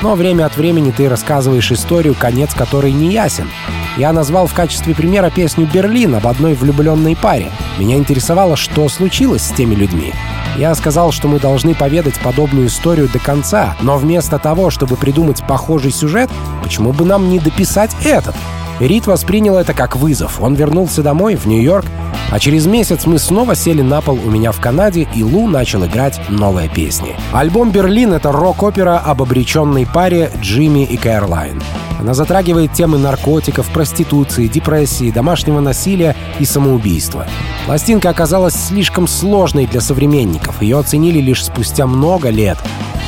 Но 0.00 0.14
время 0.14 0.46
от 0.46 0.56
времени 0.56 0.92
ты 0.92 1.08
рассказываешь 1.08 1.72
историю, 1.72 2.14
конец 2.14 2.54
которой 2.54 2.92
не 2.92 3.10
ясен. 3.12 3.48
Я 3.96 4.12
назвал 4.12 4.48
в 4.48 4.54
качестве 4.54 4.94
примера 4.94 5.30
песню 5.30 5.68
«Берлин» 5.72 6.16
об 6.16 6.26
одной 6.26 6.54
влюбленной 6.54 7.14
паре. 7.14 7.52
Меня 7.78 7.96
интересовало, 7.96 8.56
что 8.56 8.88
случилось 8.88 9.42
с 9.42 9.52
теми 9.52 9.74
людьми. 9.74 10.12
Я 10.56 10.74
сказал, 10.74 11.10
что 11.10 11.26
мы 11.26 11.40
должны 11.40 11.74
поведать 11.74 12.18
подобную 12.20 12.68
историю 12.68 13.08
до 13.08 13.18
конца, 13.18 13.76
но 13.80 13.96
вместо 13.96 14.38
того, 14.38 14.70
чтобы 14.70 14.96
придумать 14.96 15.44
похожий 15.46 15.90
сюжет, 15.90 16.30
почему 16.62 16.92
бы 16.92 17.04
нам 17.04 17.28
не 17.28 17.40
дописать 17.40 17.90
этот? 18.04 18.36
Рид 18.80 19.06
воспринял 19.06 19.56
это 19.56 19.72
как 19.72 19.96
вызов. 19.96 20.40
Он 20.40 20.54
вернулся 20.54 21.02
домой, 21.02 21.36
в 21.36 21.46
Нью-Йорк, 21.46 21.86
а 22.30 22.38
через 22.40 22.66
месяц 22.66 23.06
мы 23.06 23.18
снова 23.18 23.54
сели 23.54 23.82
на 23.82 24.00
пол 24.00 24.18
у 24.24 24.30
меня 24.30 24.50
в 24.50 24.60
Канаде, 24.60 25.06
и 25.14 25.22
Лу 25.22 25.46
начал 25.46 25.84
играть 25.84 26.20
новые 26.28 26.68
песни. 26.68 27.14
Альбом 27.32 27.70
«Берлин»— 27.70 28.12
это 28.14 28.32
рок-опера 28.32 28.98
об 28.98 29.22
обреченной 29.22 29.86
паре 29.86 30.30
Джимми 30.40 30.84
и 30.84 30.96
Кэролайн. 30.96 31.62
Она 32.00 32.14
затрагивает 32.14 32.72
темы 32.72 32.98
наркотиков, 32.98 33.68
проституции, 33.68 34.48
депрессии, 34.48 35.10
домашнего 35.10 35.60
насилия 35.60 36.16
и 36.40 36.44
самоубийства. 36.44 37.26
Пластинка 37.66 38.10
оказалась 38.10 38.54
слишком 38.54 39.06
сложной 39.06 39.66
для 39.66 39.80
современников. 39.80 40.60
Ее 40.60 40.78
оценили 40.78 41.20
лишь 41.20 41.44
спустя 41.44 41.86
много 41.86 42.28
лет. 42.28 42.58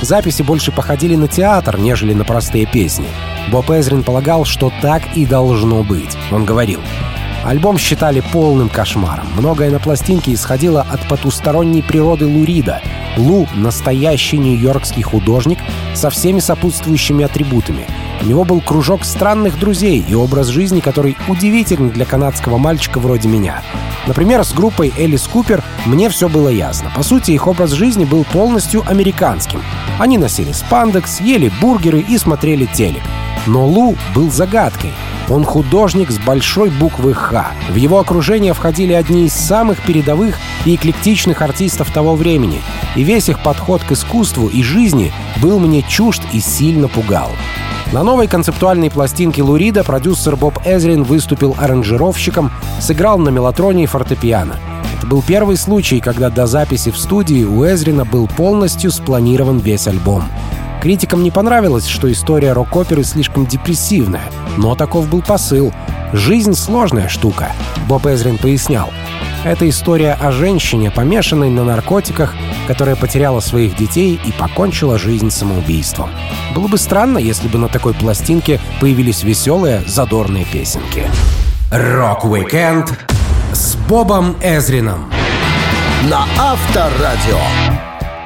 Записи 0.01 0.42
больше 0.42 0.73
походили 0.73 1.14
на 1.14 1.29
театр, 1.29 1.79
нежели 1.79 2.14
на 2.14 2.25
простые 2.25 2.64
песни. 2.64 3.07
Боб 3.53 3.71
Эзрин 3.71 4.03
полагал, 4.03 4.45
что 4.45 4.73
так 4.81 5.03
и 5.14 5.27
должно 5.27 5.83
быть. 5.83 6.16
Он 6.31 6.45
говорил, 6.45 6.81
Альбом 7.47 7.79
считали 7.79 8.21
полным 8.33 8.69
кошмаром. 8.69 9.29
Многое 9.37 9.71
на 9.71 9.79
пластинке 9.79 10.35
исходило 10.35 10.83
от 10.83 11.07
потусторонней 11.07 11.83
природы 11.83 12.27
Лурида. 12.27 12.81
Лу— 13.16 13.47
настоящий 13.55 14.38
нью-йоркский 14.38 15.03
художник 15.03 15.59
со 15.95 16.11
всеми 16.11 16.40
сопутствующими 16.40 17.25
атрибутами. 17.25 17.87
У 18.21 18.27
него 18.27 18.45
был 18.45 18.61
кружок 18.61 19.05
странных 19.05 19.61
друзей 19.61 20.05
и 20.07 20.14
образ 20.14 20.49
жизни, 20.49 20.81
который 20.81 21.16
удивителен 21.29 21.90
для 21.90 22.05
канадского 22.05 22.59
мальчика 22.59 22.99
вроде 22.99 23.29
меня. 23.29 23.62
Например, 24.07 24.45
с 24.45 24.53
группой 24.53 24.92
Элис 24.97 25.27
Купер 25.27 25.62
мне 25.85 26.09
все 26.09 26.29
было 26.29 26.49
ясно. 26.49 26.90
По 26.95 27.03
сути, 27.03 27.33
их 27.33 27.47
образ 27.47 27.73
жизни 27.73 28.05
был 28.05 28.25
полностью 28.25 28.85
американским. 28.87 29.62
Они 29.99 30.19
носили 30.19 30.53
спандекс, 30.53 31.21
ели 31.21 31.51
бургеры 31.61 32.01
и 32.01 32.16
смотрели 32.19 32.66
телек. 32.66 33.03
Но 33.47 33.66
Лу 33.66 33.97
был 34.14 34.31
загадкой. 34.31 34.92
Он 35.29 35.45
художник 35.45 36.11
с 36.11 36.19
большой 36.19 36.71
буквы 36.71 37.14
«Х». 37.14 37.53
В 37.69 37.75
его 37.75 37.99
окружение 37.99 38.55
входили 38.55 38.92
одни 38.92 39.27
из 39.27 39.33
самых 39.33 39.83
передовых 39.83 40.37
и 40.64 40.75
эклектичных 40.77 41.42
артистов 41.42 41.90
того 41.90 42.14
времени, 42.14 42.61
и 42.95 43.03
весь 43.03 43.29
их 43.29 43.40
подход 43.40 43.83
к 43.83 43.92
искусству 43.92 44.49
и 44.49 44.62
жизни 44.62 45.12
был 45.42 45.59
мне 45.59 45.83
чужд 45.83 46.23
и 46.33 46.40
сильно 46.40 46.87
пугал. 46.88 47.33
На 47.92 48.03
новой 48.03 48.27
концептуальной 48.27 48.90
пластинке 48.90 49.42
Лурида 49.42 49.85
продюсер 49.85 50.37
Боб 50.37 50.59
Эзрин 50.66 51.05
выступил 51.05 51.55
аранжировщиком, 51.57 52.51
сыграл 52.81 53.18
на 53.18 53.29
мелатроне 53.29 53.85
и 53.85 53.87
фортепиано. 53.87 54.57
Это 54.99 55.07
был 55.07 55.22
первый 55.22 55.57
случай, 55.57 56.01
когда 56.01 56.29
до 56.29 56.46
записи 56.46 56.90
в 56.90 56.99
студии 56.99 57.44
у 57.44 57.64
Эзрина 57.64 58.05
был 58.05 58.27
полностью 58.27 58.90
спланирован 58.90 59.59
весь 59.59 59.87
альбом. 59.87 60.25
Критикам 60.83 61.22
не 61.22 61.31
понравилось, 61.31 61.87
что 61.87 62.11
история 62.11 62.53
рок-оперы 62.53 63.05
слишком 63.05 63.46
депрессивная, 63.46 64.31
но 64.57 64.75
таков 64.75 65.09
был 65.09 65.22
посыл. 65.22 65.72
Жизнь— 66.12 66.55
сложная 66.55 67.09
штука, 67.09 67.53
Боб 67.88 68.07
Эзрин 68.07 68.37
пояснял. 68.38 68.90
Это 69.44 69.68
история 69.68 70.18
о 70.20 70.33
женщине, 70.33 70.90
помешанной 70.90 71.51
на 71.51 71.64
наркотиках, 71.64 72.35
которая 72.66 72.96
потеряла 72.96 73.40
своих 73.40 73.76
детей 73.76 74.20
и 74.24 74.33
покончила 74.33 74.98
жизнь 74.98 75.31
самоубийством. 75.31 76.11
Было 76.55 76.68
бы 76.68 76.79
странно, 76.79 77.18
если 77.18 77.48
бы 77.48 77.59
на 77.59 77.68
такой 77.68 77.94
пластинке 77.94 78.61
появились 78.81 79.22
веселые, 79.22 79.83
задорные 79.87 80.44
песенки. 80.44 81.05
Rock-weekend 81.70 82.92
с 83.52 83.74
Бобом 83.88 84.37
Эзрином 84.42 85.11
на 86.11 86.26
Авторадио. 86.38 87.38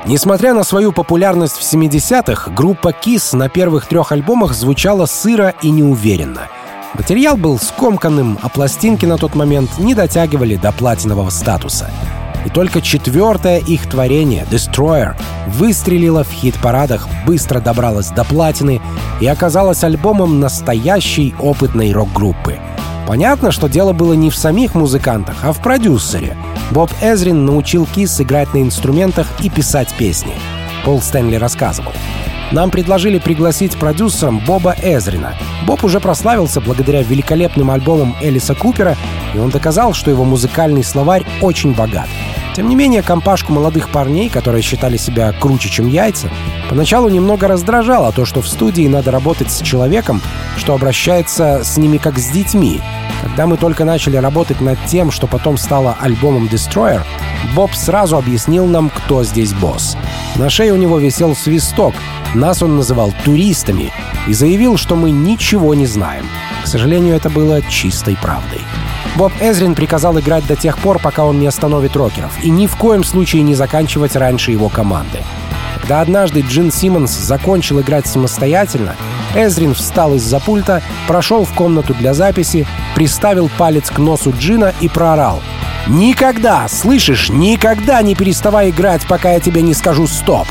Несмотря 0.07 0.55
на 0.55 0.65
свою 0.65 0.93
популярность 0.93 1.57
в 1.57 1.63
70-х, 1.63 2.51
группа 2.51 2.89
Kiss 2.89 3.37
на 3.37 3.49
первых 3.49 3.87
трех 3.87 4.13
альбомах 4.13 4.55
звучала 4.55 5.07
сыро 5.07 5.55
и 5.63 5.71
неуверенно. 5.71 6.49
Материал 6.95 7.37
был 7.37 7.59
скомканным, 7.59 8.39
а 8.43 8.49
пластинки 8.49 9.07
на 9.07 9.17
тот 9.17 9.35
момент 9.35 9.79
не 9.79 9.95
дотягивали 9.95 10.57
до 10.57 10.73
платинового 10.73 11.31
статуса. 11.31 11.91
И 12.45 12.49
только 12.49 12.81
четвертое 12.81 13.59
их 13.59 13.89
творение, 13.89 14.47
Destroyer, 14.51 15.15
выстрелило 15.47 16.25
в 16.25 16.31
хит-парадах, 16.33 17.09
быстро 17.27 17.61
добралось 17.61 18.09
до 18.09 18.25
платины 18.25 18.81
и 19.21 19.27
оказалось 19.27 19.85
альбомом 19.85 20.41
настоящей 20.41 21.35
опытной 21.39 21.93
рок-группы— 21.93 22.59
Понятно, 23.11 23.51
что 23.51 23.67
дело 23.69 23.93
было 23.93 24.13
не 24.13 24.31
в 24.31 24.37
самих 24.37 24.77
музыкантах, 24.77 25.39
а 25.43 25.53
в 25.53 25.61
продюсере. 25.61 26.37
Боб 26.71 26.93
Эзрин 27.03 27.45
научил 27.45 27.85
Кис 27.85 28.21
играть 28.21 28.55
на 28.55 28.63
инструментах 28.63 29.27
и 29.43 29.51
писать 29.51 29.93
песни. 29.99 30.33
Пол 30.85 31.03
Стэнли 31.03 31.35
рассказывал. 31.35 31.91
Нам 32.53 32.71
предложили 32.71 33.19
пригласить 33.19 33.77
продюсером 33.77 34.39
Боба 34.39 34.77
Эзрина. 34.81 35.35
Боб 35.67 35.83
уже 35.83 35.99
прославился 35.99 36.61
благодаря 36.61 37.03
великолепным 37.03 37.73
альбомам 37.73 38.15
Элиса 38.21 38.55
Купера, 38.55 38.97
и 39.35 39.39
он 39.39 39.51
доказал, 39.51 39.93
что 39.93 40.13
его 40.13 40.23
музыкальный 40.23 40.85
словарь 40.85 41.27
очень 41.41 41.75
богат. 41.75 42.07
Тем 42.61 42.69
не 42.69 42.77
менее, 42.77 43.01
компашку 43.01 43.55
молодых 43.55 43.89
парней, 43.89 44.29
которые 44.29 44.61
считали 44.61 44.99
себя 44.99 45.33
круче, 45.33 45.71
чем 45.71 45.89
яйца, 45.89 46.29
поначалу 46.69 47.09
немного 47.09 47.49
раздражало 47.49 48.13
то, 48.13 48.27
что 48.27 48.43
в 48.43 48.49
студии 48.49 48.87
надо 48.87 49.11
работать 49.11 49.51
с 49.51 49.63
человеком, 49.63 50.21
что 50.59 50.75
обращается 50.75 51.63
с 51.65 51.79
ними 51.79 51.97
как 51.97 52.19
с 52.19 52.29
детьми. 52.29 52.83
Когда 53.23 53.47
мы 53.47 53.57
только 53.57 53.87
начали 53.87 54.19
работать 54.19 54.61
над 54.61 54.79
тем, 54.85 55.11
что 55.11 55.27
потом 55.27 55.57
стало 55.57 55.97
альбомом 56.03 56.51
Destroyer, 56.53 57.01
Боб 57.55 57.73
сразу 57.73 58.19
объяснил 58.19 58.67
нам, 58.67 58.91
кто 58.91 59.25
здесь 59.25 59.55
босс. 59.55 59.97
На 60.37 60.51
шее 60.51 60.75
у 60.75 60.77
него 60.77 60.99
висел 60.99 61.35
свисток, 61.35 61.95
нас 62.35 62.63
он 62.63 62.77
называл 62.77 63.15
туристами 63.25 63.91
и 64.29 64.35
заявил, 64.35 64.77
что 64.77 64.97
мы 64.97 65.11
ничего 65.11 65.75
не 65.75 65.87
знаем. 65.87 66.27
К 66.63 66.67
сожалению, 66.67 67.17
это 67.17 67.31
было 67.31 67.63
чистой 67.63 68.19
правдой. 68.21 68.61
Боб 69.17 69.33
Эзрин 69.41 69.75
приказал 69.75 70.19
играть 70.19 70.47
до 70.47 70.57
тех 70.57 70.79
пор, 70.79 70.99
пока 70.99 71.25
он 71.25 71.41
не 71.41 71.47
остановит 71.47 71.97
рокеров, 71.97 72.33
и 72.43 72.51
ни 72.51 72.67
в 72.67 72.77
коем 72.77 73.05
случае 73.05 73.43
не 73.43 73.55
заканчивать 73.55 74.17
раньше 74.17 74.53
его 74.53 74.69
команды. 74.69 75.19
Когда 75.81 76.01
однажды 76.03 76.41
Джин 76.41 76.71
Симмонс 76.71 77.11
закончил 77.11 77.81
играть 77.81 78.07
самостоятельно, 78.07 78.95
Эзрин 79.35 79.75
встал 79.75 80.15
из-за 80.15 80.39
пульта, 80.39 80.83
прошел 81.09 81.45
в 81.45 81.53
комнату 81.53 81.95
для 81.95 82.15
записи, 82.15 82.67
приставил 82.95 83.51
палец 83.59 83.91
к 83.91 83.99
носу 83.99 84.33
Джина 84.39 84.73
и 84.81 84.89
проорал. 84.89 85.41
«Никогда, 85.89 86.69
слышишь, 86.69 87.31
никогда 87.31 88.03
не 88.03 88.15
переставай 88.15 88.71
играть, 88.71 89.07
пока 89.09 89.33
я 89.33 89.41
тебе 89.41 89.63
не 89.63 89.75
скажу 89.75 90.07
«стоп». 90.07 90.47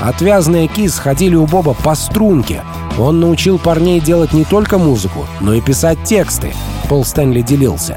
Отвязные 0.00 0.68
кис 0.68 0.98
ходили 0.98 1.34
у 1.34 1.44
Боба 1.44 1.74
по 1.74 1.94
струнке. 1.94 2.62
Он 2.98 3.20
научил 3.20 3.58
парней 3.58 4.00
делать 4.00 4.32
не 4.32 4.44
только 4.44 4.78
музыку, 4.78 5.26
но 5.40 5.52
и 5.52 5.60
писать 5.60 6.02
тексты. 6.04 6.54
Пол 6.90 7.04
Стэнли 7.04 7.42
делился. 7.42 7.96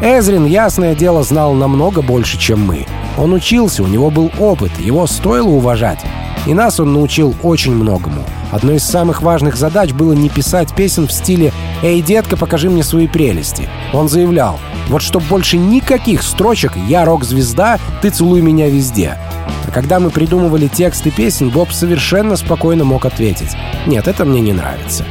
Эзрин, 0.00 0.46
ясное 0.46 0.94
дело, 0.94 1.24
знал 1.24 1.54
намного 1.54 2.02
больше, 2.02 2.38
чем 2.38 2.64
мы. 2.64 2.86
Он 3.18 3.32
учился, 3.32 3.82
у 3.82 3.88
него 3.88 4.10
был 4.10 4.30
опыт, 4.38 4.70
его 4.78 5.08
стоило 5.08 5.48
уважать. 5.48 5.98
И 6.46 6.54
нас 6.54 6.78
он 6.78 6.92
научил 6.92 7.34
очень 7.42 7.74
многому. 7.74 8.22
Одной 8.52 8.76
из 8.76 8.84
самых 8.84 9.22
важных 9.22 9.56
задач 9.56 9.90
было 9.90 10.12
не 10.12 10.28
писать 10.28 10.72
песен 10.72 11.08
в 11.08 11.12
стиле 11.12 11.52
«Эй, 11.82 12.00
детка, 12.00 12.36
покажи 12.36 12.70
мне 12.70 12.84
свои 12.84 13.08
прелести». 13.08 13.68
Он 13.92 14.08
заявлял 14.08 14.60
«Вот 14.86 15.02
чтоб 15.02 15.24
больше 15.24 15.56
никаких 15.56 16.22
строчек 16.22 16.76
«Я 16.76 17.04
рок-звезда, 17.04 17.80
ты 18.02 18.10
целуй 18.10 18.40
меня 18.40 18.68
везде». 18.68 19.18
А 19.66 19.70
когда 19.72 19.98
мы 19.98 20.10
придумывали 20.10 20.68
тексты 20.68 21.10
песен, 21.10 21.50
Боб 21.50 21.72
совершенно 21.72 22.36
спокойно 22.36 22.84
мог 22.84 23.04
ответить 23.04 23.56
«Нет, 23.88 24.06
это 24.06 24.24
мне 24.24 24.40
не 24.40 24.52
нравится». 24.52 25.04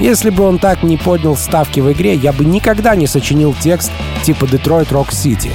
Если 0.00 0.30
бы 0.30 0.44
он 0.44 0.58
так 0.58 0.82
не 0.82 0.96
поднял 0.96 1.36
ставки 1.36 1.80
в 1.80 1.92
игре, 1.92 2.14
я 2.14 2.32
бы 2.32 2.44
никогда 2.44 2.96
не 2.96 3.06
сочинил 3.06 3.54
текст 3.58 3.92
типа 4.24 4.46
«Детройт 4.46 4.90
Рок 4.92 5.12
Сити». 5.12 5.52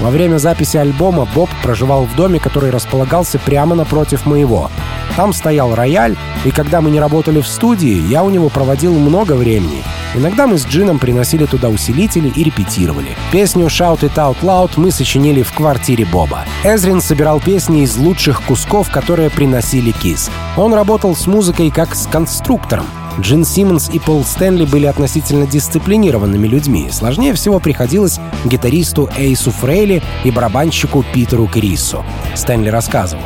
Во 0.00 0.10
время 0.10 0.38
записи 0.38 0.78
альбома 0.78 1.28
Боб 1.34 1.50
проживал 1.62 2.04
в 2.04 2.16
доме, 2.16 2.38
который 2.38 2.70
располагался 2.70 3.38
прямо 3.38 3.74
напротив 3.74 4.24
моего. 4.24 4.70
Там 5.14 5.34
стоял 5.34 5.74
рояль, 5.74 6.16
и 6.44 6.50
когда 6.50 6.80
мы 6.80 6.90
не 6.90 7.00
работали 7.00 7.40
в 7.40 7.46
студии, 7.46 8.08
я 8.08 8.22
у 8.22 8.30
него 8.30 8.48
проводил 8.48 8.98
много 8.98 9.34
времени. 9.34 9.82
Иногда 10.14 10.46
мы 10.46 10.56
с 10.56 10.66
Джином 10.66 10.98
приносили 10.98 11.44
туда 11.44 11.68
усилители 11.68 12.32
и 12.34 12.44
репетировали. 12.44 13.16
Песню 13.30 13.66
«Shout 13.66 14.00
It 14.00 14.14
Out 14.14 14.38
Loud» 14.40 14.72
мы 14.76 14.90
сочинили 14.90 15.42
в 15.42 15.52
квартире 15.52 16.06
Боба. 16.06 16.44
Эзрин 16.64 17.02
собирал 17.02 17.38
песни 17.38 17.82
из 17.82 17.96
лучших 17.96 18.42
кусков, 18.42 18.90
которые 18.90 19.28
приносили 19.28 19.90
Кис. 19.90 20.30
Он 20.56 20.72
работал 20.72 21.14
с 21.14 21.26
музыкой 21.26 21.70
как 21.70 21.94
с 21.94 22.06
конструктором. 22.06 22.86
Джин 23.20 23.44
Симмонс 23.44 23.90
и 23.92 23.98
Пол 23.98 24.24
Стэнли 24.24 24.64
были 24.64 24.86
относительно 24.86 25.46
дисциплинированными 25.46 26.46
людьми. 26.46 26.88
Сложнее 26.90 27.34
всего 27.34 27.60
приходилось 27.60 28.18
гитаристу 28.46 29.10
Эйсу 29.16 29.50
Фрейли 29.50 30.02
и 30.24 30.30
барабанщику 30.30 31.04
Питеру 31.12 31.46
Крису. 31.46 32.02
Стэнли 32.34 32.70
рассказывал. 32.70 33.24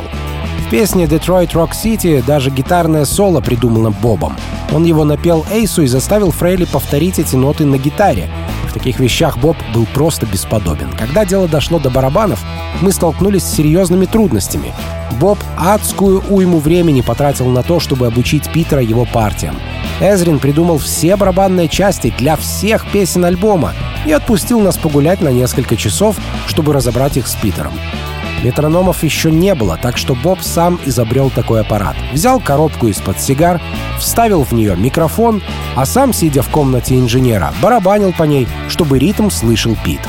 В 0.65 0.69
песне 0.69 1.05
«Detroit 1.05 1.51
Rock 1.53 1.71
City» 1.71 2.23
даже 2.25 2.49
гитарное 2.49 3.05
соло 3.05 3.39
придумано 3.39 3.91
Бобом. 3.91 4.35
Он 4.73 4.83
его 4.83 5.05
напел 5.05 5.45
Эйсу 5.51 5.83
и 5.83 5.87
заставил 5.87 6.31
Фрейли 6.31 6.65
повторить 6.65 7.19
эти 7.19 7.35
ноты 7.35 7.65
на 7.65 7.77
гитаре. 7.77 8.29
Таких 8.75 8.99
вещах 8.99 9.37
Боб 9.37 9.55
был 9.73 9.85
просто 9.93 10.25
бесподобен. 10.25 10.91
Когда 10.91 11.23
дело 11.23 11.47
дошло 11.47 11.79
до 11.79 11.89
барабанов, 11.89 12.43
мы 12.81 12.91
столкнулись 12.91 13.43
с 13.43 13.55
серьезными 13.55 14.05
трудностями. 14.05 14.73
Боб 15.17 15.39
адскую 15.57 16.21
уйму 16.29 16.59
времени 16.59 16.99
потратил 16.99 17.45
на 17.45 17.63
то, 17.63 17.79
чтобы 17.79 18.05
обучить 18.05 18.51
Питера 18.51 18.81
его 18.81 19.05
партиям. 19.05 19.55
Эзрин 20.01 20.39
придумал 20.39 20.77
все 20.77 21.15
барабанные 21.15 21.69
части 21.69 22.13
для 22.17 22.35
всех 22.35 22.85
песен 22.91 23.23
альбома 23.23 23.71
и 24.05 24.11
отпустил 24.11 24.59
нас 24.59 24.77
погулять 24.77 25.21
на 25.21 25.29
несколько 25.29 25.77
часов, 25.77 26.17
чтобы 26.45 26.73
разобрать 26.73 27.15
их 27.15 27.27
с 27.27 27.35
Питером. 27.35 27.71
Метрономов 28.45 29.01
еще 29.01 29.31
не 29.31 29.55
было, 29.55 29.75
так 29.75 29.97
что 29.97 30.13
Боб 30.13 30.39
сам 30.39 30.79
изобрел 30.85 31.31
такой 31.31 31.61
аппарат. 31.61 31.95
Взял 32.13 32.39
коробку 32.39 32.87
из-под 32.89 33.19
сигар, 33.19 33.59
вставил 33.97 34.43
в 34.43 34.51
нее 34.51 34.75
микрофон, 34.75 35.41
а 35.75 35.83
сам, 35.87 36.13
сидя 36.13 36.43
в 36.43 36.49
комнате 36.49 36.93
инженера, 36.99 37.51
барабанил 37.59 38.13
по 38.13 38.21
ней, 38.21 38.47
чтобы 38.69 38.99
ритм 38.99 39.31
слышал 39.31 39.75
Пит. 39.83 39.99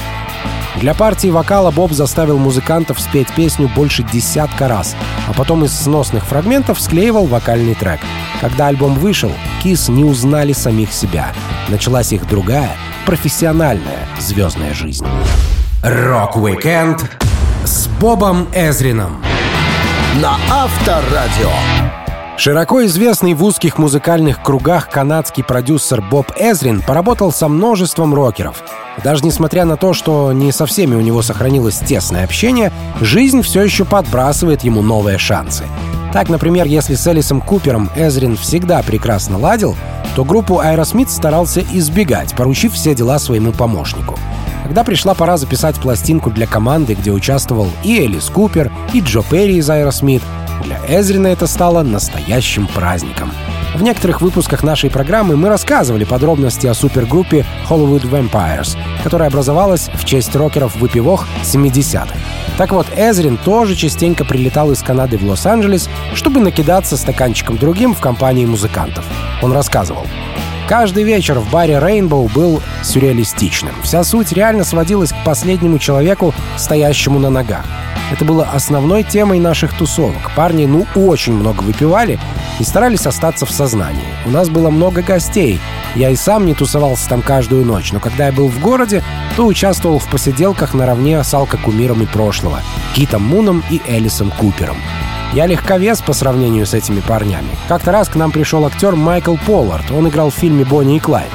Для 0.79 0.93
партии 0.93 1.29
вокала 1.29 1.71
Боб 1.71 1.93
заставил 1.93 2.37
музыкантов 2.37 3.01
спеть 3.01 3.33
песню 3.35 3.71
больше 3.75 4.03
десятка 4.03 4.69
раз, 4.69 4.95
а 5.27 5.33
потом 5.33 5.65
из 5.65 5.73
сносных 5.73 6.27
фрагментов 6.27 6.79
склеивал 6.79 7.25
вокальный 7.25 7.75
трек. 7.75 8.01
Когда 8.43 8.67
альбом 8.67 8.97
вышел, 8.97 9.33
Кис 9.63 9.89
не 9.89 10.05
узнали 10.05 10.53
самих 10.53 10.93
себя. 10.93 11.33
Началась 11.69 12.13
их 12.13 12.29
другая, 12.29 12.77
профессиональная 13.07 14.07
звездная 14.19 14.75
жизнь. 14.75 15.07
Rock-weekend 15.83 17.26
с 17.67 17.89
Бобом 18.01 18.47
Эзрином. 18.55 19.21
На 20.23 20.37
Авторадио. 20.51 21.51
Широко 22.39 22.85
известный 22.87 23.35
в 23.35 23.43
узких 23.43 23.79
музыкальных 23.79 24.41
кругах 24.43 24.89
канадский 24.89 25.43
продюсер 25.43 26.01
Боб 26.01 26.31
Эзрин 26.37 26.81
поработал 26.81 27.33
со 27.33 27.49
множеством 27.49 28.15
рокеров. 28.15 28.63
Даже 29.03 29.25
несмотря 29.25 29.65
на 29.65 29.77
то, 29.77 29.95
что 29.95 30.33
не 30.33 30.53
со 30.53 30.67
всеми 30.67 30.95
у 30.95 31.01
него 31.01 31.23
сохранилось 31.23 31.79
тесное 31.79 32.25
общение, 32.25 32.73
жизнь 33.01 33.43
все 33.43 33.63
еще 33.63 33.85
подбрасывает 33.85 34.63
ему 34.63 34.81
новые 34.83 35.19
шансы. 35.19 35.65
Так, 36.13 36.29
например, 36.29 36.67
если 36.67 36.95
с 36.95 37.07
Элисом 37.09 37.41
Купером 37.41 37.91
Эзрин 37.97 38.37
всегда 38.37 38.83
прекрасно 38.83 39.39
ладил, 39.39 39.77
то 40.15 40.25
группу 40.25 40.61
Aerosmith 40.61 41.09
старался 41.09 41.63
избегать, 41.73 42.37
поручив 42.37 42.75
все 42.75 42.95
дела 42.95 43.19
своему 43.19 43.53
помощнику. 43.53 44.17
Когда 44.67 44.83
пришла 44.83 45.15
пора 45.15 45.37
записать 45.37 45.77
пластинку 45.77 46.29
для 46.29 46.49
команды, 46.49 46.95
где 46.95 47.13
участвовал 47.13 47.69
и 47.85 48.01
Элис 48.01 48.29
Купер, 48.29 48.73
и 48.93 48.99
Джо 48.99 49.23
Перри 49.23 49.59
из 49.59 49.71
Aerosmith, 49.71 50.25
для 50.65 50.81
Эзрина 50.89 51.29
это 51.29 51.47
стало 51.47 51.85
настоящим 51.85 52.67
праздником. 52.67 53.31
В 53.77 53.83
некоторых 53.85 54.21
выпусках 54.21 54.65
нашей 54.65 54.91
программы 54.91 55.37
мы 55.37 55.51
рассказывали 55.51 56.03
подробности 56.03 56.67
о 56.67 56.75
супергруппе 56.75 57.47
Hollywood 57.71 58.11
Vampires, 58.11 58.77
которая 59.05 59.29
образовалась 59.29 59.89
в 59.95 60.05
честь 60.05 60.35
рокеров-выпивох 60.35 61.29
70-х. 61.45 62.17
Так 62.59 62.73
вот, 62.73 62.89
Эзрин 62.97 63.37
тоже 63.37 63.77
частенько 63.77 64.25
прилетал 64.25 64.73
из 64.73 64.83
Канады 64.83 65.17
в 65.17 65.23
Лос-Анджелес, 65.23 65.89
чтобы 66.13 66.41
накидаться 66.41 66.97
стаканчиком 66.97 67.57
другим 67.57 67.95
в 67.95 68.01
компании 68.01 68.47
музыкантов. 68.47 69.05
Он 69.43 69.53
рассказывал. 69.53 70.09
Каждый 70.69 71.05
вечер 71.05 71.39
в 71.39 71.49
баре 71.49 71.75
Rainbow 71.75 72.29
был 72.33 72.61
сюрреалистичным. 72.83 73.73
Вся 73.85 74.03
суть 74.03 74.33
реально 74.33 74.65
сводилась 74.65 75.13
к 75.13 75.25
последнему 75.25 75.79
человеку, 75.79 76.35
стоящему 76.57 77.21
на 77.21 77.31
ногах. 77.31 77.65
Это 78.11 78.25
было 78.25 78.49
основной 78.53 79.05
темой 79.05 79.39
наших 79.39 79.77
тусовок. 79.77 80.33
Парни, 80.35 80.67
ну, 80.67 80.85
очень 80.97 81.35
много 81.35 81.63
выпивали 81.63 82.19
и 82.59 82.65
старались 82.65 83.07
остаться 83.07 83.47
в 83.47 83.53
сознании. 83.53 84.05
У 84.25 84.31
нас 84.31 84.49
было 84.49 84.71
много 84.71 85.03
гостей. 85.03 85.61
Я 85.95 86.11
и 86.11 86.17
сам 86.17 86.47
не 86.47 86.55
тусовался 86.55 87.09
там 87.09 87.23
каждую 87.23 87.65
ночь, 87.65 87.93
но 87.93 88.01
когда 88.01 88.27
я 88.27 88.33
был 88.33 88.49
в 88.49 88.59
городе, 88.61 89.05
то 89.37 89.47
участвовал 89.47 90.01
в 90.01 90.09
посиделках 90.09 90.75
наравне 90.75 91.23
с 91.23 91.33
алкокумирами 91.33 92.07
прошлого— 92.07 92.61
Китом 92.95 93.23
Муном 93.23 93.63
и 93.71 93.81
Элисом 93.87 94.33
Купером. 94.33 94.77
Я 95.37 95.45
легковес 95.45 96.01
по 96.01 96.15
сравнению 96.15 96.65
с 96.65 96.73
этими 96.73 97.01
парнями. 97.01 97.51
Как-то 97.69 97.93
раз 97.93 98.09
к 98.09 98.15
нам 98.15 98.33
пришел 98.33 98.65
актер 98.65 98.97
Майкл 98.97 99.37
Поллард. 99.45 99.91
Он 99.91 100.09
играл 100.09 100.31
в 100.31 100.35
фильме 100.35 100.65
«Бонни 100.65 100.97
и 100.97 100.99
Клайд». 100.99 101.29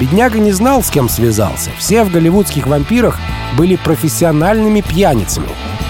Бедняга 0.00 0.40
не 0.40 0.50
знал, 0.50 0.82
с 0.82 0.90
кем 0.90 1.08
связался. 1.08 1.70
Все 1.78 2.02
в 2.02 2.10
голливудских 2.10 2.66
вампирах 2.66 3.20
были 3.56 3.76
профессиональными 3.76 4.80
пьяницами. 4.80 5.46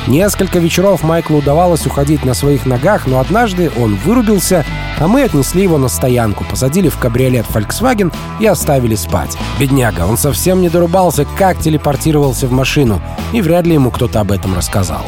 Несколько 0.06 0.58
вечеров 0.58 1.02
Майклу 1.02 1.38
удавалось 1.38 1.86
уходить 1.86 2.22
на 2.22 2.34
своих 2.34 2.66
ногах, 2.66 3.06
но 3.06 3.18
однажды 3.18 3.70
он 3.78 3.94
вырубился, 3.94 4.66
а 4.98 5.08
мы 5.08 5.22
отнесли 5.22 5.62
его 5.62 5.78
на 5.78 5.88
стоянку, 5.88 6.44
посадили 6.44 6.90
в 6.90 6.98
кабриолет 6.98 7.46
Volkswagen 7.46 8.12
и 8.40 8.46
оставили 8.46 8.94
спать. 8.94 9.38
Бедняга, 9.58 10.02
он 10.02 10.18
совсем 10.18 10.60
не 10.60 10.68
дорубался, 10.68 11.26
как 11.38 11.60
телепортировался 11.60 12.46
в 12.46 12.52
машину, 12.52 13.00
и 13.32 13.40
вряд 13.40 13.66
ли 13.66 13.72
ему 13.72 13.90
кто-то 13.90 14.20
об 14.20 14.32
этом 14.32 14.54
рассказал. 14.54 15.06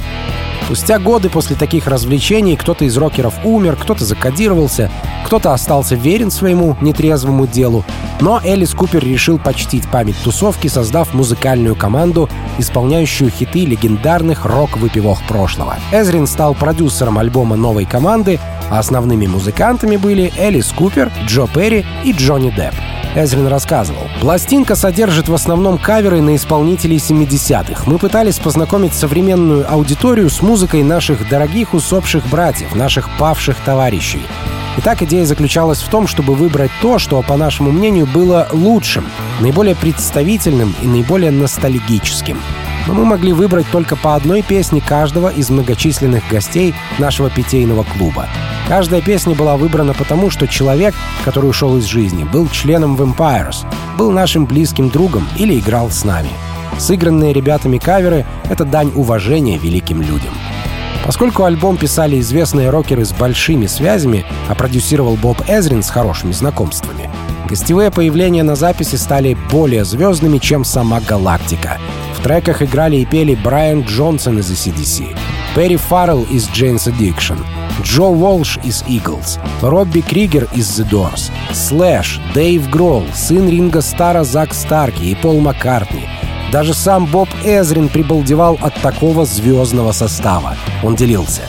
Спустя 0.66 0.98
годы 0.98 1.29
после 1.29 1.55
таких 1.55 1.87
развлечений 1.87 2.57
кто-то 2.57 2.85
из 2.85 2.96
рокеров 2.96 3.35
умер, 3.44 3.76
кто-то 3.81 4.05
закодировался, 4.05 4.90
Кто-то 5.24 5.52
остался 5.52 5.94
верен 5.94 6.33
своему 6.33 6.76
нетрезвому 6.81 7.46
делу, 7.46 7.85
но 8.20 8.40
Элис 8.44 8.74
Купер 8.74 9.05
решил 9.05 9.38
почтить 9.38 9.88
память 9.88 10.16
тусовки, 10.24 10.66
создав 10.66 11.14
музыкальную 11.14 11.76
команду, 11.76 12.29
исполняющую 12.59 13.31
хиты 13.31 13.64
легендарных 13.64 14.44
рок-выпивок 14.44 15.18
прошлого. 15.29 15.76
Эзрин 15.92 16.26
стал 16.26 16.55
продюсером 16.55 17.18
альбома 17.18 17.55
новой 17.55 17.85
команды, 17.85 18.40
а 18.68 18.81
основными 18.81 19.26
музыкантами 19.26 19.96
были 19.96 20.33
Элис 20.37 20.72
Купер, 20.72 21.12
Джо 21.26 21.46
Перри 21.46 21.87
и 22.05 22.12
Джонни 22.12 22.50
Депп. 22.50 22.74
Эзрин 23.16 23.46
рассказывал. 23.46 24.02
Пластинка 24.20 24.74
содержит 24.74 25.29
в 25.29 25.35
основном 25.35 25.79
каверы 25.79 26.20
на 26.20 26.37
исполнителей 26.37 26.98
70-х. 26.98 27.85
Мы 27.87 27.98
пытались 27.98 28.38
познакомить 28.38 28.92
современную 28.92 29.64
аудиторию 29.72 30.29
с 30.29 30.42
музыкой 30.42 30.56
наших 30.83 31.29
дорогих 31.29 31.75
усопших 31.75 32.27
братьев, 32.29 32.75
наших 32.75 33.09
павших 33.19 33.57
товарищей. 33.64 34.23
Итак, 34.79 35.03
идея 35.03 35.25
заключалась 35.25 35.81
в 35.81 35.88
том, 35.88 36.07
чтобы 36.07 36.35
выбрать 36.35 36.71
то, 36.83 36.99
что, 36.99 37.23
по 37.23 37.37
нашему 37.37 37.71
мнению, 37.71 38.07
было 38.07 38.49
лучшим, 38.53 39.07
наиболее 39.40 39.75
представительным 39.75 40.75
и 40.83 40.87
наиболее 40.87 41.31
ностальгическим. 41.31 42.38
Но 42.87 42.95
мы 42.95 43.05
могли 43.05 43.33
выбрать 43.33 43.66
только 43.71 43.97
по 43.97 44.14
одной 44.14 44.42
песне 44.42 44.81
каждого 44.81 45.29
из 45.29 45.51
многочисленных 45.51 46.23
гостей 46.31 46.75
нашего 46.99 47.31
питейного 47.31 47.85
клуба. 47.85 48.29
Каждая 48.69 49.01
песня 49.01 49.35
была 49.35 49.57
выбрана 49.57 49.92
потому, 49.92 50.31
что 50.31 50.47
человек, 50.47 50.95
который 51.25 51.51
ушел 51.51 51.77
из 51.79 51.85
жизни, 51.85 52.25
был 52.25 52.49
членом 52.49 52.97
Vampires, 52.97 53.66
был 53.99 54.11
нашим 54.11 54.47
близким 54.47 54.90
другом 54.90 55.27
или 55.37 55.59
играл 55.59 55.90
с 55.90 56.05
нами. 56.05 56.31
Сыгранные 56.79 57.33
ребятами 57.33 57.79
каверы— 57.79 58.27
это 58.51 58.64
дань 58.64 58.92
уважения 58.95 59.57
великим 59.57 60.03
людям. 60.03 60.35
Поскольку 61.07 61.45
альбом 61.45 61.77
писали 61.77 62.19
известные 62.19 62.69
рокеры 62.71 63.05
с 63.05 63.12
большими 63.12 63.66
связями, 63.66 64.27
а 64.49 64.57
продюсировал 64.57 65.14
Боб 65.14 65.40
Эзрин 65.47 65.85
с 65.85 65.90
хорошими 65.90 66.33
знакомствами, 66.33 67.09
гостевые 67.49 67.92
появления 67.92 68.42
на 68.42 68.57
записи 68.57 68.97
стали 68.97 69.38
более 69.53 69.85
звездными, 69.85 70.38
чем 70.38 70.64
сама 70.64 71.01
галактика. 71.01 71.79
В 72.19 72.25
треках 72.25 72.61
играли 72.61 72.97
и 72.97 73.05
пели 73.05 73.37
Брайан 73.37 73.83
Джонсон 73.83 74.40
из 74.40 74.51
ACDC, 74.51 75.16
Перри 75.55 75.77
Фаррелл 75.77 76.25
из 76.25 76.49
Jane's 76.49 76.92
Addiction, 76.92 77.38
Джо 77.85 78.07
Уолш 78.07 78.59
из 78.64 78.83
Eagles, 78.83 79.38
Робби 79.62 80.01
Кригер 80.01 80.49
из 80.55 80.69
The 80.81 80.90
Doors, 80.90 81.31
Слэш, 81.53 82.21
Дэйв 82.35 82.69
Гролл, 82.69 83.05
сын 83.14 83.49
Ринга 83.49 83.81
Стара 83.81 84.25
Зак 84.25 84.53
Старки 84.53 85.05
и 85.05 85.14
Пол 85.14 85.38
Маккартни— 85.38 86.09
даже 86.53 86.75
сам 86.75 87.07
Боб 87.07 87.29
Эзрин 87.45 87.89
прибалдевал 87.89 88.59
от 88.61 88.75
такого 88.81 89.25
звездного 89.25 89.93
состава. 89.93 90.57
Он 90.83 90.95
делился. 90.95 91.43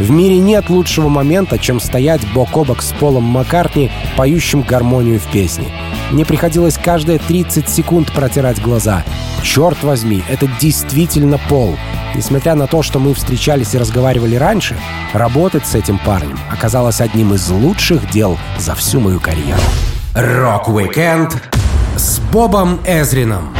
В 0.00 0.10
мире 0.10 0.38
нет 0.38 0.70
лучшего 0.70 1.08
момента, 1.08 1.58
чем 1.58 1.80
стоять 1.80 2.20
бок 2.32 2.56
о 2.56 2.64
бок 2.64 2.82
с 2.82 2.92
Полом 2.92 3.24
Маккартни, 3.24 3.90
поющим 4.16 4.62
гармонию 4.62 5.18
в 5.18 5.24
песне. 5.24 5.66
Мне 6.12 6.24
приходилось 6.24 6.78
каждые 6.78 7.18
30 7.18 7.68
секунд 7.68 8.12
протирать 8.12 8.62
глаза. 8.62 9.04
Черт 9.42 9.82
возьми, 9.82 10.22
это 10.28 10.48
действительно 10.60 11.38
Пол. 11.48 11.76
Несмотря 12.14 12.54
на 12.54 12.66
то, 12.66 12.82
что 12.82 12.98
мы 13.00 13.12
встречались 13.12 13.74
и 13.74 13.78
разговаривали 13.78 14.36
раньше, 14.36 14.76
работать 15.12 15.66
с 15.66 15.74
этим 15.74 15.98
парнем 15.98 16.38
оказалось 16.50 17.00
одним 17.00 17.34
из 17.34 17.48
лучших 17.50 18.08
дел 18.10 18.38
за 18.58 18.74
всю 18.74 19.00
мою 19.00 19.20
карьеру. 19.20 19.60
Rock-weekend 20.14 21.42
с 21.96 22.20
Бобом 22.32 22.80
Эзрином 22.86 23.57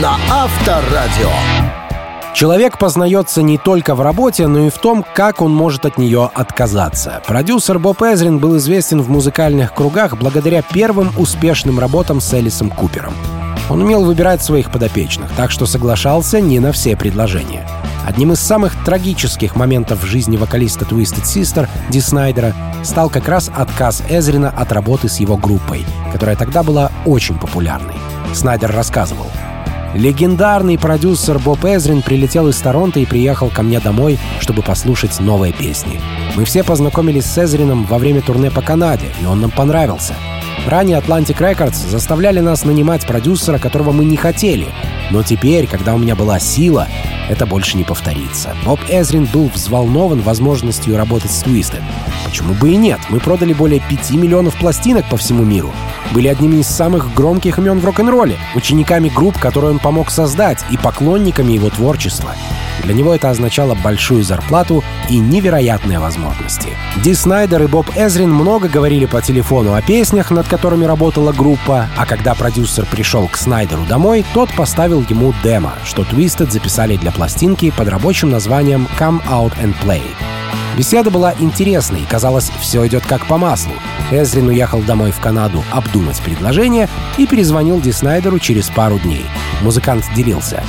на 0.00 0.18
Авторадио. 0.30 1.30
Человек 2.34 2.76
познается 2.76 3.40
не 3.40 3.56
только 3.56 3.94
в 3.94 4.02
работе, 4.02 4.46
но 4.46 4.66
и 4.66 4.70
в 4.70 4.76
том, 4.76 5.02
как 5.14 5.40
он 5.40 5.54
может 5.54 5.86
от 5.86 5.96
нее 5.96 6.30
отказаться. 6.34 7.22
Продюсер 7.26 7.78
Боб 7.78 8.02
Эзрин 8.02 8.38
был 8.38 8.58
известен 8.58 9.00
в 9.00 9.08
музыкальных 9.08 9.72
кругах 9.72 10.18
благодаря 10.18 10.60
первым 10.60 11.12
успешным 11.16 11.78
работам 11.78 12.20
с 12.20 12.34
Элисом 12.34 12.68
Купером. 12.68 13.14
Он 13.70 13.80
умел 13.80 14.04
выбирать 14.04 14.42
своих 14.42 14.70
подопечных, 14.70 15.32
так 15.34 15.50
что 15.50 15.64
соглашался 15.64 16.40
не 16.40 16.60
на 16.60 16.72
все 16.72 16.94
предложения. 16.94 17.66
Одним 18.06 18.32
из 18.32 18.40
самых 18.40 18.74
трагических 18.84 19.56
моментов 19.56 20.02
в 20.02 20.06
жизни 20.06 20.36
вокалиста 20.36 20.84
Twisted 20.84 21.24
Sister 21.24 21.68
Ди 21.88 22.02
Снайдера 22.02 22.52
стал 22.84 23.08
как 23.08 23.28
раз 23.28 23.50
отказ 23.56 24.02
Эзрина 24.10 24.50
от 24.50 24.72
работы 24.72 25.08
с 25.08 25.20
его 25.20 25.38
группой, 25.38 25.86
которая 26.12 26.36
тогда 26.36 26.62
была 26.62 26.92
очень 27.06 27.38
популярной. 27.38 27.94
Снайдер 28.34 28.70
рассказывал— 28.72 29.26
Легендарный 29.94 30.78
продюсер 30.78 31.38
Боб 31.38 31.64
Эзрин 31.64 32.02
прилетел 32.02 32.48
из 32.48 32.58
Торонто 32.58 33.00
и 33.00 33.06
приехал 33.06 33.48
ко 33.48 33.62
мне 33.62 33.80
домой, 33.80 34.18
чтобы 34.40 34.62
послушать 34.62 35.20
новые 35.20 35.52
песни. 35.52 36.00
Мы 36.34 36.44
все 36.44 36.62
познакомились 36.62 37.24
с 37.24 37.38
Эзрином 37.38 37.84
во 37.84 37.98
время 37.98 38.20
турне 38.20 38.50
по 38.50 38.60
Канаде, 38.60 39.06
и 39.22 39.24
он 39.24 39.40
нам 39.40 39.50
понравился. 39.50 40.14
Ранее 40.66 40.98
Atlantic 40.98 41.38
Records 41.38 41.88
заставляли 41.88 42.40
нас 42.40 42.64
нанимать 42.64 43.06
продюсера, 43.06 43.58
которого 43.58 43.92
мы 43.92 44.04
не 44.04 44.16
хотели. 44.16 44.66
Но 45.10 45.22
теперь, 45.22 45.66
когда 45.66 45.94
у 45.94 45.98
меня 45.98 46.16
была 46.16 46.40
сила, 46.40 46.88
это 47.28 47.46
больше 47.46 47.76
не 47.76 47.84
повторится. 47.84 48.54
Боб 48.64 48.80
Эзрин 48.88 49.24
был 49.26 49.48
взволнован 49.48 50.20
возможностью 50.20 50.96
работать 50.96 51.30
с 51.30 51.42
Twisted. 51.42 51.82
Почему 52.24 52.54
бы 52.54 52.70
и 52.70 52.76
нет? 52.76 53.00
Мы 53.08 53.20
продали 53.20 53.52
более 53.52 53.80
5 53.80 54.10
миллионов 54.12 54.56
пластинок 54.56 55.08
по 55.08 55.16
всему 55.16 55.44
миру. 55.44 55.72
Были 56.12 56.28
одними 56.28 56.56
из 56.56 56.66
самых 56.66 57.12
громких 57.14 57.58
имен 57.58 57.80
в 57.80 57.84
рок-н-ролле, 57.84 58.36
учениками 58.54 59.08
групп, 59.08 59.38
которые 59.38 59.72
он 59.72 59.78
помог 59.78 60.10
создать, 60.10 60.64
и 60.70 60.76
поклонниками 60.76 61.52
его 61.52 61.70
творчества. 61.70 62.34
Для 62.82 62.94
него 62.94 63.14
это 63.14 63.30
означало 63.30 63.74
большую 63.74 64.22
зарплату 64.22 64.84
и 65.08 65.18
невероятные 65.18 65.98
возможности. 65.98 66.68
Ди 67.02 67.14
Снайдер 67.14 67.62
и 67.62 67.66
Боб 67.66 67.90
Эзрин 67.96 68.30
много 68.30 68.68
говорили 68.68 69.06
по 69.06 69.20
телефону 69.20 69.74
о 69.74 69.82
песнях, 69.82 70.30
над 70.30 70.46
которыми 70.46 70.84
работала 70.84 71.32
группа, 71.32 71.88
а 71.96 72.06
когда 72.06 72.34
продюсер 72.34 72.86
пришел 72.86 73.26
к 73.28 73.36
Снайдеру 73.36 73.84
домой, 73.86 74.24
тот 74.34 74.52
поставил 74.54 75.04
ему 75.08 75.34
демо, 75.42 75.74
что 75.84 76.02
Twisted 76.02 76.50
записали 76.50 76.96
для 76.96 77.10
пластинки 77.16 77.72
под 77.76 77.88
рабочим 77.88 78.30
названием 78.30 78.86
«Come 78.98 79.20
Out 79.26 79.54
and 79.60 79.74
Play». 79.82 80.02
Беседа 80.76 81.10
была 81.10 81.32
интересной, 81.38 82.02
казалось, 82.08 82.52
все 82.60 82.86
идет 82.86 83.06
как 83.06 83.24
по 83.26 83.38
маслу. 83.38 83.72
Эзрин 84.12 84.48
уехал 84.48 84.82
домой 84.82 85.10
в 85.10 85.18
Канаду 85.20 85.64
обдумать 85.72 86.20
предложение 86.20 86.88
и 87.16 87.26
перезвонил 87.26 87.80
Ди 87.80 87.92
Снайдеру 87.92 88.38
через 88.38 88.68
пару 88.68 88.98
дней. 88.98 89.24
Музыкант 89.62 90.04
делился. 90.14 90.62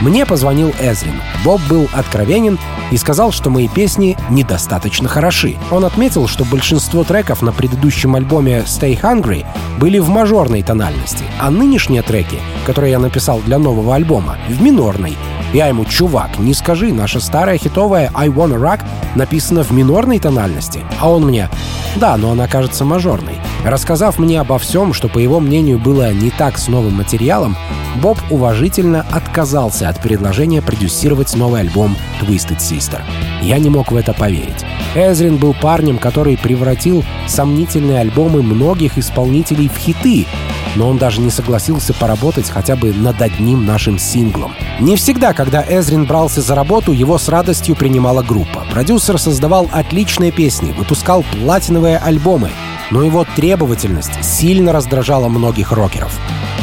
Мне 0.00 0.24
позвонил 0.26 0.72
Эзрин. 0.80 1.20
Боб 1.44 1.60
был 1.68 1.88
откровенен 1.92 2.56
и 2.92 2.96
сказал, 2.96 3.32
что 3.32 3.50
мои 3.50 3.66
песни 3.66 4.16
недостаточно 4.30 5.08
хороши. 5.08 5.56
Он 5.72 5.84
отметил, 5.84 6.28
что 6.28 6.44
большинство 6.44 7.02
треков 7.02 7.42
на 7.42 7.52
предыдущем 7.52 8.14
альбоме 8.14 8.60
Stay 8.60 8.98
Hungry 9.00 9.44
были 9.80 9.98
в 9.98 10.08
мажорной 10.08 10.62
тональности, 10.62 11.24
а 11.40 11.50
нынешние 11.50 12.02
треки, 12.02 12.38
которые 12.64 12.92
я 12.92 13.00
написал 13.00 13.40
для 13.40 13.58
нового 13.58 13.96
альбома, 13.96 14.38
в 14.48 14.62
минорной. 14.62 15.16
Я 15.52 15.66
ему, 15.68 15.84
чувак, 15.86 16.38
не 16.38 16.52
скажи, 16.52 16.92
наша 16.92 17.20
старая 17.20 17.56
хитовая 17.56 18.10
I 18.14 18.28
Wanna 18.28 18.60
Rock 18.60 18.80
написана 19.14 19.62
в 19.62 19.70
минорной 19.70 20.18
тональности. 20.18 20.80
А 21.00 21.10
он 21.10 21.24
мне, 21.24 21.48
да, 21.96 22.16
но 22.18 22.32
она 22.32 22.46
кажется 22.46 22.84
мажорной. 22.84 23.34
Рассказав 23.64 24.18
мне 24.18 24.40
обо 24.40 24.58
всем, 24.58 24.92
что, 24.92 25.08
по 25.08 25.18
его 25.18 25.40
мнению, 25.40 25.78
было 25.78 26.12
не 26.12 26.30
так 26.30 26.58
с 26.58 26.68
новым 26.68 26.96
материалом, 26.96 27.56
Боб 28.02 28.18
уважительно 28.30 29.04
отказался 29.10 29.88
от 29.88 30.00
предложения 30.00 30.62
продюсировать 30.62 31.34
новый 31.34 31.62
альбом 31.62 31.96
Twisted 32.20 32.58
Sister. 32.58 33.00
Я 33.42 33.58
не 33.58 33.70
мог 33.70 33.90
в 33.90 33.96
это 33.96 34.12
поверить. 34.12 34.64
Эзрин 34.94 35.36
был 35.36 35.54
парнем, 35.54 35.98
который 35.98 36.36
превратил 36.36 37.04
сомнительные 37.26 38.00
альбомы 38.00 38.42
многих 38.42 38.98
исполнителей 38.98 39.68
в 39.68 39.78
хиты, 39.78 40.26
но 40.76 40.88
он 40.88 40.98
даже 40.98 41.20
не 41.20 41.30
согласился 41.30 41.94
поработать 41.94 42.50
хотя 42.50 42.76
бы 42.76 42.92
над 42.92 43.20
одним 43.22 43.64
нашим 43.64 43.98
синглом. 43.98 44.54
Не 44.80 44.96
всегда, 44.96 45.32
когда 45.32 45.64
Эзрин 45.68 46.04
брался 46.04 46.40
за 46.40 46.54
работу, 46.54 46.92
его 46.92 47.18
с 47.18 47.28
радостью 47.28 47.74
принимала 47.74 48.22
группа. 48.22 48.64
Продюсер 48.70 49.18
создавал 49.18 49.68
отличные 49.72 50.32
песни, 50.32 50.72
выпускал 50.72 51.24
платиновые 51.32 51.98
альбомы, 51.98 52.50
но 52.90 53.02
его 53.02 53.26
требовательность 53.36 54.24
сильно 54.24 54.72
раздражала 54.72 55.28
многих 55.28 55.72
рокеров. 55.72 56.18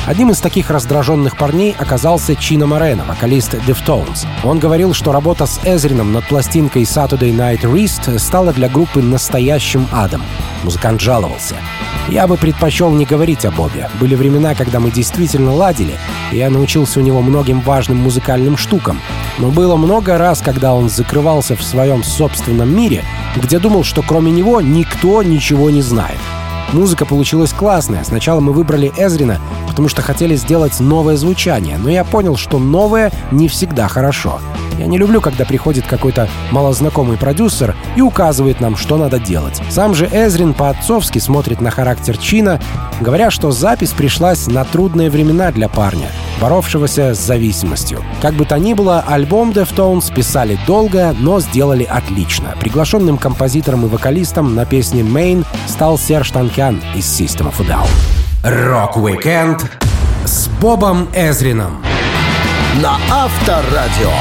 Одним 0.05 0.29
из 0.29 0.39
таких 0.39 0.69
раздраженных 0.69 1.35
парней 1.35 1.75
оказался 1.79 2.35
Чино 2.35 2.67
Морено, 2.67 3.05
вокалист 3.05 3.55
Deftones. 3.55 4.27
Он 4.43 4.59
говорил, 4.59 4.93
что 4.93 5.11
работа 5.11 5.47
с 5.47 5.59
Эзрином 5.65 6.13
над 6.13 6.27
пластинкой 6.27 6.83
Saturday 6.83 7.35
Night 7.35 7.61
Wrist 7.61 8.19
стала 8.19 8.53
для 8.53 8.69
группы 8.69 9.01
настоящим 9.01 9.87
адом. 9.91 10.21
Музыкант 10.63 11.01
жаловался. 11.01 11.55
«Я 12.07 12.27
бы 12.27 12.37
предпочел 12.37 12.91
не 12.91 13.05
говорить 13.05 13.45
о 13.45 13.51
Бобе. 13.51 13.89
Были 13.99 14.13
времена, 14.13 14.53
когда 14.53 14.79
мы 14.79 14.91
действительно 14.91 15.51
ладили, 15.51 15.95
и 16.31 16.37
я 16.37 16.51
научился 16.51 16.99
у 16.99 17.03
него 17.03 17.21
многим 17.21 17.61
важным 17.61 17.97
музыкальным 17.97 18.57
штукам. 18.57 19.01
Но 19.39 19.49
было 19.49 19.75
много 19.75 20.19
раз, 20.19 20.39
когда 20.39 20.75
он 20.75 20.87
закрывался 20.87 21.55
в 21.55 21.63
своем 21.63 22.03
собственном 22.03 22.75
мире, 22.75 23.03
где 23.35 23.57
думал, 23.57 23.83
что 23.83 24.03
кроме 24.03 24.31
него 24.31 24.61
никто 24.61 25.23
ничего 25.23 25.71
не 25.71 25.81
знает. 25.81 26.19
Музыка 26.73 27.05
получилась 27.05 27.53
классная. 27.53 28.03
Сначала 28.03 28.39
мы 28.39 28.51
выбрали 28.51 28.91
Эзрина, 28.97 29.39
потому 29.75 29.89
что 29.89 30.01
хотели 30.01 30.37
сделать 30.37 30.79
новое 30.79 31.17
звучание, 31.17 31.77
но 31.77 31.89
я 31.89 32.05
понял, 32.05 32.37
что 32.37 32.59
новое 32.59 33.11
не 33.31 33.49
всегда 33.49 33.89
хорошо. 33.89 34.39
Я 34.79 34.85
не 34.85 34.97
люблю, 34.97 35.19
когда 35.19 35.43
приходит 35.43 35.85
какой-то 35.85 36.29
малознакомый 36.51 37.17
продюсер 37.17 37.75
и 37.97 38.01
указывает 38.01 38.61
нам, 38.61 38.77
что 38.77 38.95
надо 38.95 39.19
делать. 39.19 39.61
Сам 39.69 39.93
же 39.93 40.05
Эзрин 40.05 40.53
по-отцовски 40.53 41.19
смотрит 41.19 41.59
на 41.59 41.71
характер 41.71 42.17
Чина, 42.17 42.61
говоря, 43.01 43.31
что 43.31 43.51
запись 43.51 43.91
пришлась 43.91 44.47
на 44.47 44.63
трудные 44.63 45.09
времена 45.09 45.51
для 45.51 45.67
парня, 45.67 46.07
боровшегося 46.39 47.13
с 47.13 47.19
зависимостью. 47.19 48.01
Как 48.21 48.33
бы 48.35 48.45
то 48.45 48.57
ни 48.57 48.73
было, 48.73 49.03
альбом 49.05 49.51
Deftones 49.51 50.13
писали 50.13 50.57
долго, 50.65 51.13
но 51.19 51.41
сделали 51.41 51.83
отлично. 51.83 52.55
Приглашенным 52.61 53.17
композитором 53.17 53.85
и 53.85 53.89
вокалистом 53.89 54.55
на 54.55 54.65
песне 54.65 55.01
«Mein» 55.01 55.45
стал 55.67 55.97
Серж 55.97 56.31
Танкян 56.31 56.81
из 56.95 57.05
System 57.05 57.51
of 57.51 57.61
a 57.61 57.67
Down. 57.67 58.14
Rock-weekend 58.45 59.65
с 60.23 60.47
Бобом 60.61 61.07
Эзрином 61.15 61.81
на 62.79 62.99
Авторадио. 63.09 64.11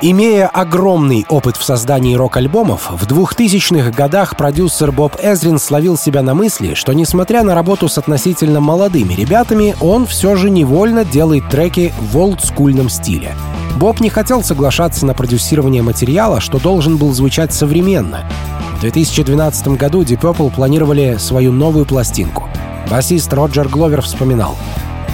Имея 0.00 0.48
огромный 0.48 1.26
опыт 1.28 1.58
в 1.58 1.62
создании 1.62 2.14
рок-альбомов, 2.14 2.90
в 2.90 3.06
2000-х 3.06 3.90
годах 3.90 4.38
продюсер 4.38 4.92
Боб 4.92 5.14
Эзрин 5.22 5.58
словил 5.58 5.98
себя 5.98 6.22
на 6.22 6.32
мысли, 6.32 6.72
что 6.72 6.94
несмотря 6.94 7.42
на 7.42 7.54
работу 7.54 7.90
с 7.90 7.98
относительно 7.98 8.60
молодыми 8.60 9.12
ребятами, 9.12 9.76
он 9.82 10.06
все 10.06 10.36
же 10.36 10.48
невольно 10.48 11.04
делает 11.04 11.46
треки 11.50 11.92
в 12.00 12.16
олдскульном 12.16 12.88
стиле. 12.88 13.34
Боб 13.76 14.00
не 14.00 14.08
хотел 14.08 14.42
соглашаться 14.42 15.04
на 15.04 15.12
продюсирование 15.12 15.82
материала, 15.82 16.40
что 16.40 16.58
должен 16.58 16.96
был 16.96 17.12
звучать 17.12 17.52
современно. 17.52 18.24
В 18.78 18.80
2012 18.80 19.68
году 19.76 20.00
Deep 20.00 20.20
Purple 20.20 20.50
планировали 20.50 21.18
свою 21.18 21.52
новую 21.52 21.84
пластинку. 21.84 22.48
Басист 22.90 23.32
Роджер 23.32 23.68
Гловер 23.68 24.02
вспоминал— 24.02 24.58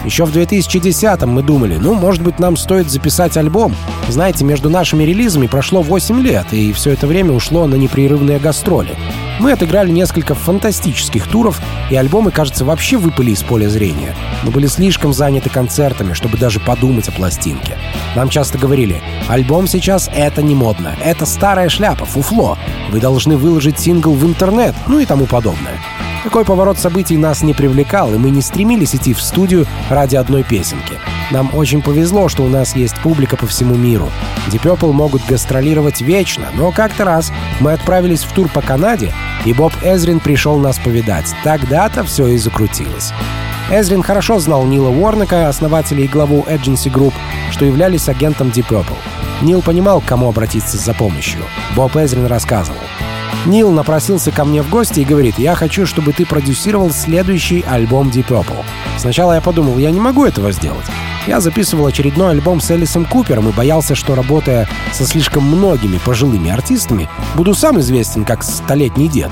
еще 0.07 0.25
в 0.25 0.31
2010-м 0.31 1.29
мы 1.29 1.43
думали, 1.43 1.79
ну, 1.79 1.93
может 1.95 2.23
быть, 2.23 2.39
нам 2.39 2.57
стоит 2.57 2.89
записать 2.89 3.37
альбом. 3.37 3.75
Знаете, 4.09 4.45
между 4.45 4.71
нашими 4.71 5.03
релизами 5.03 5.49
прошло 5.49 5.83
8 5.83 6.21
лет, 6.21 6.53
и 6.53 6.73
все 6.73 6.93
это 6.93 7.09
время 7.09 7.33
ушло 7.33 7.67
на 7.67 7.75
непрерывные 7.75 8.39
гастроли. 8.39 8.97
Мы 9.41 9.51
отыграли 9.51 9.91
несколько 9.91 10.37
фантастических 10.37 11.27
туров, 11.27 11.61
и 11.91 11.97
альбомы, 11.97 12.31
кажется, 12.31 12.65
вообще 12.65 12.99
выпали 12.99 13.33
из 13.33 13.43
поля 13.43 13.69
зрения. 13.69 14.15
Мы 14.45 14.53
были 14.53 14.69
слишком 14.69 15.13
заняты 15.13 15.51
концертами, 15.51 16.13
чтобы 16.13 16.39
даже 16.39 16.61
подумать 16.61 17.09
о 17.09 17.13
пластинке. 17.13 17.77
Нам 18.15 18.29
часто 18.29 18.59
говорили, 18.59 19.03
альбом 19.27 19.67
сейчас— 19.67 20.09
это 20.15 20.41
не 20.41 20.55
модно, 20.55 20.95
это 21.05 21.27
старая 21.27 21.69
шляпа, 21.69 22.05
фуфло. 22.05 22.57
Вы 22.91 23.01
должны 23.01 23.37
выложить 23.37 23.81
сингл 23.81 24.13
в 24.13 24.25
интернет, 24.25 24.77
ну 24.87 25.01
и 25.01 25.05
тому 25.05 25.27
подобное. 25.27 25.81
Такой 26.27 26.45
поворот 26.45 26.77
событий 26.77 27.17
нас 27.17 27.45
не 27.45 27.55
привлекал, 27.55 28.13
и 28.13 28.19
мы 28.19 28.31
не 28.31 28.43
стремились 28.43 28.97
идти 28.97 29.15
в 29.15 29.23
студию 29.23 29.65
ради 29.89 30.17
одной 30.17 30.43
песенки. 30.43 30.95
Нам 31.31 31.55
очень 31.55 31.83
повезло, 31.83 32.29
что 32.29 32.43
у 32.43 32.49
нас 32.49 32.75
есть 32.75 32.97
публика 33.01 33.37
по 33.37 33.47
всему 33.47 33.77
миру. 33.77 34.11
Deep 34.49 34.63
Purple 34.63 34.91
могут 34.91 35.25
гастролировать 35.25 36.01
вечно, 36.01 36.49
но 36.55 36.73
как-то 36.73 37.05
раз 37.05 37.31
мы 37.61 37.75
отправились 37.75 38.25
в 38.25 38.33
тур 38.33 38.49
по 38.49 38.61
Канаде, 38.61 39.13
и 39.45 39.53
Боб 39.53 39.73
Эзрин 39.85 40.19
пришел 40.19 40.59
нас 40.59 40.81
повидать. 40.81 41.33
Тогда-то 41.45 42.03
все 42.03 42.27
и 42.27 42.37
закрутилось. 42.39 43.13
Эзрин 43.71 44.03
хорошо 44.03 44.41
знал 44.41 44.65
Нила 44.65 44.89
Уорнека, 44.89 45.49
основателя 45.49 46.03
и 46.03 46.09
главу 46.09 46.45
Agency 46.49 46.91
Group, 46.91 47.15
что 47.53 47.65
являлись 47.65 48.09
агентом 48.09 48.49
Deep 48.49 48.67
Purple. 48.67 48.99
Нил 49.43 49.63
понимал, 49.63 50.01
к 50.01 50.07
кому 50.07 50.29
обратиться 50.29 50.77
за 50.77 50.93
помощью. 50.93 51.43
Боб 51.77 51.95
Эзрин 51.97 52.27
рассказывал. 52.27 52.81
Нил 53.47 53.71
напросился 53.71 54.33
ко 54.33 54.45
мне 54.45 54.61
в 54.61 54.69
гости 54.69 55.01
и 55.01 55.05
говорит, 55.05 55.39
я 55.39 55.55
хочу, 55.55 55.87
чтобы 55.87 56.13
ты 56.13 56.27
продюсировал 56.27 56.91
следующий 56.91 57.63
альбом 57.63 58.09
Deep 58.09 58.27
Purple. 58.27 58.65
Сначала 58.99 59.35
я 59.35 59.41
подумал, 59.41 59.79
я 59.79 59.93
не 59.93 60.01
могу 60.01 60.25
этого 60.25 60.51
сделать. 60.51 60.85
Я 61.29 61.41
записывал 61.41 61.87
очередной 61.87 62.31
альбом 62.31 62.61
с 62.61 62.71
Элисом 62.73 63.05
Купером 63.05 63.49
и 63.49 63.53
боялся, 63.53 63.95
что 63.95 64.17
работая 64.17 64.69
со 64.93 65.05
слишком 65.05 65.45
многими 65.45 65.99
пожилыми 65.99 66.51
артистами, 66.51 67.09
буду 67.37 67.55
сам 67.55 67.79
известен 67.79 68.25
как 68.25 68.43
столетний 68.43 69.09
дед. 69.09 69.31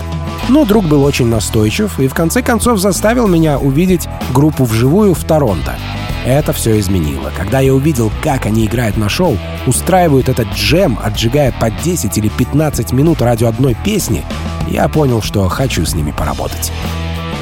Но 0.49 0.65
друг 0.65 0.87
был 0.87 1.03
очень 1.03 1.27
настойчив 1.27 1.99
и 1.99 2.07
в 2.07 2.15
конце 2.15 2.41
концов 2.43 2.79
заставил 2.79 3.27
меня 3.27 3.59
увидеть 3.59 4.09
группу 4.33 4.65
вживую 4.65 5.15
в 5.15 5.25
Торонто. 5.25 5.77
Это 6.25 6.55
все 6.55 6.79
изменило. 6.81 7.31
Когда 7.37 7.61
я 7.61 7.75
увидел, 7.75 8.11
как 8.23 8.47
они 8.47 8.65
играют 8.65 8.97
на 8.97 9.09
шоу, 9.09 9.37
устраивают 9.67 10.29
этот 10.29 10.49
джем, 10.55 10.99
отжигая 11.03 11.53
по 11.53 11.71
10 11.71 12.17
или 12.17 12.29
15 12.29 12.93
минут 12.93 13.21
ради 13.21 13.45
одной 13.45 13.77
песни, 13.85 14.25
я 14.69 14.89
понял, 14.89 15.21
что 15.21 15.47
хочу 15.49 15.85
с 15.85 15.95
ними 15.95 16.13
поработать. 16.13 16.73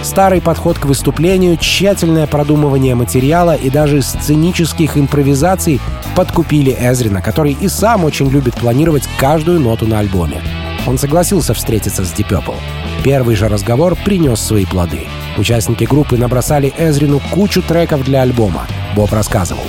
Старый 0.02 0.40
подход 0.40 0.80
к 0.80 0.84
выступлению, 0.84 1.56
тщательное 1.56 2.26
продумывание 2.26 2.96
материала 2.96 3.54
и 3.54 3.70
даже 3.70 4.02
сценических 4.02 4.98
импровизаций 4.98 5.80
подкупили 6.16 6.76
Эзрина, 6.76 7.22
который 7.22 7.52
и 7.52 7.68
сам 7.68 8.04
очень 8.04 8.28
любит 8.28 8.54
планировать 8.56 9.08
каждую 9.18 9.60
ноту 9.60 9.86
на 9.86 10.00
альбоме. 10.00 10.42
Он 10.88 10.98
согласился 10.98 11.54
встретиться 11.54 12.04
с 12.04 12.12
Deep. 12.12 12.42
Первый 13.04 13.36
же 13.36 13.48
разговор 13.48 13.94
принес 13.94 14.40
свои 14.40 14.66
плоды. 14.66 15.06
Участники 15.38 15.84
группы 15.84 16.16
набросали 16.16 16.72
Эзрину 16.78 17.20
кучу 17.30 17.62
треков 17.62 18.04
для 18.04 18.22
альбома. 18.22 18.66
Боб 18.94 19.12
рассказывал. 19.12 19.64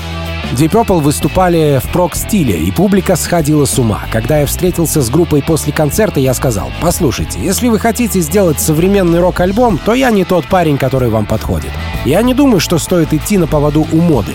Deep 0.53 0.69
Purple 0.69 1.01
выступали 1.01 1.81
в 1.83 1.91
прок-стиле, 1.91 2.59
и 2.59 2.71
публика 2.71 3.15
сходила 3.15 3.65
с 3.65 3.79
ума. 3.79 4.03
Когда 4.11 4.37
я 4.37 4.45
встретился 4.45 5.01
с 5.01 5.09
группой 5.09 5.41
после 5.41 5.73
концерта, 5.73 6.19
я 6.19 6.35
сказал, 6.35 6.71
«Послушайте, 6.79 7.39
если 7.41 7.69
вы 7.69 7.79
хотите 7.79 8.19
сделать 8.19 8.59
современный 8.59 9.19
рок-альбом, 9.19 9.79
то 9.83 9.95
я 9.95 10.11
не 10.11 10.25
тот 10.25 10.45
парень, 10.45 10.77
который 10.77 11.09
вам 11.09 11.25
подходит. 11.25 11.71
Я 12.05 12.21
не 12.21 12.35
думаю, 12.35 12.59
что 12.59 12.77
стоит 12.77 13.13
идти 13.13 13.39
на 13.39 13.47
поводу 13.47 13.87
у 13.91 13.97
моды. 13.97 14.33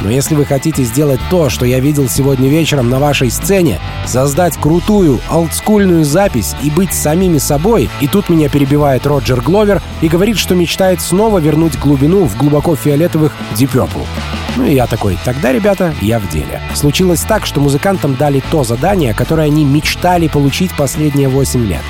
Но 0.00 0.10
если 0.10 0.34
вы 0.34 0.44
хотите 0.44 0.82
сделать 0.82 1.20
то, 1.30 1.48
что 1.50 1.64
я 1.64 1.78
видел 1.78 2.08
сегодня 2.08 2.48
вечером 2.48 2.90
на 2.90 2.98
вашей 2.98 3.30
сцене, 3.30 3.78
создать 4.06 4.56
крутую, 4.56 5.20
олдскульную 5.30 6.04
запись 6.04 6.56
и 6.64 6.70
быть 6.70 6.92
самими 6.92 7.38
собой, 7.38 7.88
и 8.00 8.08
тут 8.08 8.28
меня 8.28 8.48
перебивает 8.48 9.06
Роджер 9.06 9.40
Гловер 9.40 9.80
и 10.00 10.08
говорит, 10.08 10.36
что 10.36 10.56
мечтает 10.56 11.00
снова 11.00 11.38
вернуть 11.38 11.78
глубину 11.78 12.24
в 12.24 12.36
глубоко 12.36 12.74
фиолетовых 12.74 13.36
Deep 13.54 13.70
Purple. 13.72 14.04
Ну 14.60 14.66
и 14.66 14.74
я 14.74 14.86
такой, 14.86 15.18
тогда, 15.24 15.52
ребята, 15.52 15.94
я 16.02 16.18
в 16.18 16.28
деле. 16.28 16.60
Случилось 16.74 17.22
так, 17.22 17.46
что 17.46 17.62
музыкантам 17.62 18.14
дали 18.14 18.42
то 18.50 18.62
задание, 18.62 19.14
которое 19.14 19.46
они 19.46 19.64
мечтали 19.64 20.28
получить 20.28 20.76
последние 20.76 21.30
8 21.30 21.64
лет. 21.64 21.80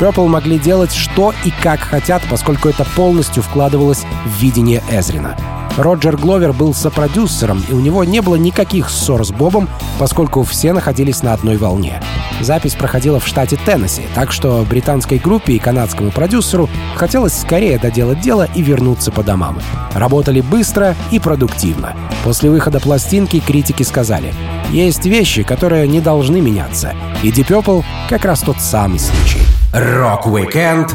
Purple 0.00 0.26
могли 0.28 0.58
делать 0.58 0.94
что 0.94 1.34
и 1.44 1.50
как 1.50 1.80
хотят, 1.80 2.22
поскольку 2.30 2.70
это 2.70 2.86
полностью 2.96 3.42
вкладывалось 3.42 4.06
в 4.24 4.40
видение 4.40 4.82
Эзрина. 4.90 5.36
Роджер 5.76 6.16
Гловер 6.16 6.54
был 6.54 6.72
сопродюсером, 6.72 7.62
и 7.68 7.74
у 7.74 7.80
него 7.80 8.04
не 8.04 8.22
было 8.22 8.36
никаких 8.36 8.88
ссор 8.88 9.22
с 9.22 9.30
Бобом, 9.30 9.68
поскольку 9.98 10.44
все 10.44 10.72
находились 10.72 11.22
на 11.22 11.34
одной 11.34 11.58
волне. 11.58 12.00
Запись 12.40 12.74
проходила 12.74 13.20
в 13.20 13.26
штате 13.26 13.58
Теннесси, 13.64 14.02
так 14.14 14.32
что 14.32 14.64
британской 14.68 15.18
группе 15.18 15.54
и 15.54 15.58
канадскому 15.58 16.10
продюсеру 16.10 16.68
хотелось 16.94 17.38
скорее 17.38 17.78
доделать 17.78 18.20
дело 18.20 18.48
и 18.54 18.62
вернуться 18.62 19.10
по 19.12 19.22
домам. 19.22 19.60
Работали 19.94 20.40
быстро 20.40 20.94
и 21.10 21.18
продуктивно. 21.18 21.94
После 22.24 22.50
выхода 22.50 22.80
пластинки 22.80 23.40
критики 23.40 23.82
сказали, 23.82 24.34
есть 24.70 25.04
вещи, 25.06 25.42
которые 25.42 25.86
не 25.86 26.00
должны 26.00 26.40
меняться, 26.40 26.94
и 27.22 27.30
Purple 27.30 27.84
как 28.08 28.24
раз 28.24 28.40
тот 28.40 28.60
самый 28.60 28.98
случай. 28.98 29.40
Rock-weekend 29.72 30.94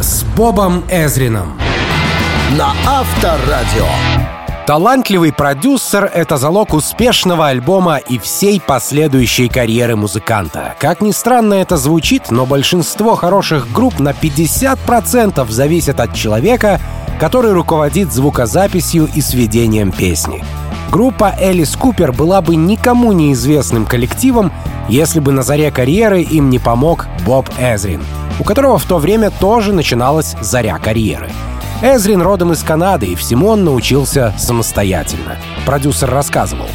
с 0.00 0.22
Бобом 0.36 0.84
Эзрином 0.90 1.58
на 2.56 2.72
Авторадио. 2.86 3.86
Талантливый 4.70 5.32
продюсер— 5.32 6.08
это 6.14 6.36
залог 6.36 6.74
успешного 6.74 7.48
альбома 7.48 7.96
и 7.96 8.20
всей 8.20 8.60
последующей 8.60 9.48
карьеры 9.48 9.96
музыканта. 9.96 10.76
Как 10.78 11.00
ни 11.00 11.10
странно 11.10 11.54
это 11.54 11.76
звучит, 11.76 12.30
но 12.30 12.46
большинство 12.46 13.16
хороших 13.16 13.72
групп 13.72 13.98
на 13.98 14.10
50% 14.10 15.50
зависят 15.50 15.98
от 15.98 16.14
человека, 16.14 16.80
который 17.18 17.52
руководит 17.52 18.12
звукозаписью 18.12 19.08
и 19.12 19.20
сведением 19.20 19.90
песни. 19.90 20.44
Группа 20.92 21.34
Элис 21.40 21.74
Купер 21.74 22.12
была 22.12 22.40
бы 22.40 22.54
никому 22.54 23.10
неизвестным 23.10 23.86
коллективом, 23.86 24.52
если 24.88 25.18
бы 25.18 25.32
на 25.32 25.42
заре 25.42 25.72
карьеры 25.72 26.22
им 26.22 26.48
не 26.48 26.60
помог 26.60 27.08
Боб 27.26 27.48
Эзрин, 27.58 28.04
у 28.38 28.44
которого 28.44 28.78
в 28.78 28.84
то 28.84 28.98
время 28.98 29.32
тоже 29.32 29.72
начиналась 29.72 30.36
заря 30.40 30.78
карьеры— 30.78 31.28
Эзрин 31.82 32.20
родом 32.20 32.52
из 32.52 32.62
Канады, 32.62 33.06
и 33.06 33.14
всему 33.14 33.48
он 33.48 33.64
научился 33.64 34.34
самостоятельно. 34.36 35.38
Продюсер 35.64 36.10
рассказывал. 36.10 36.66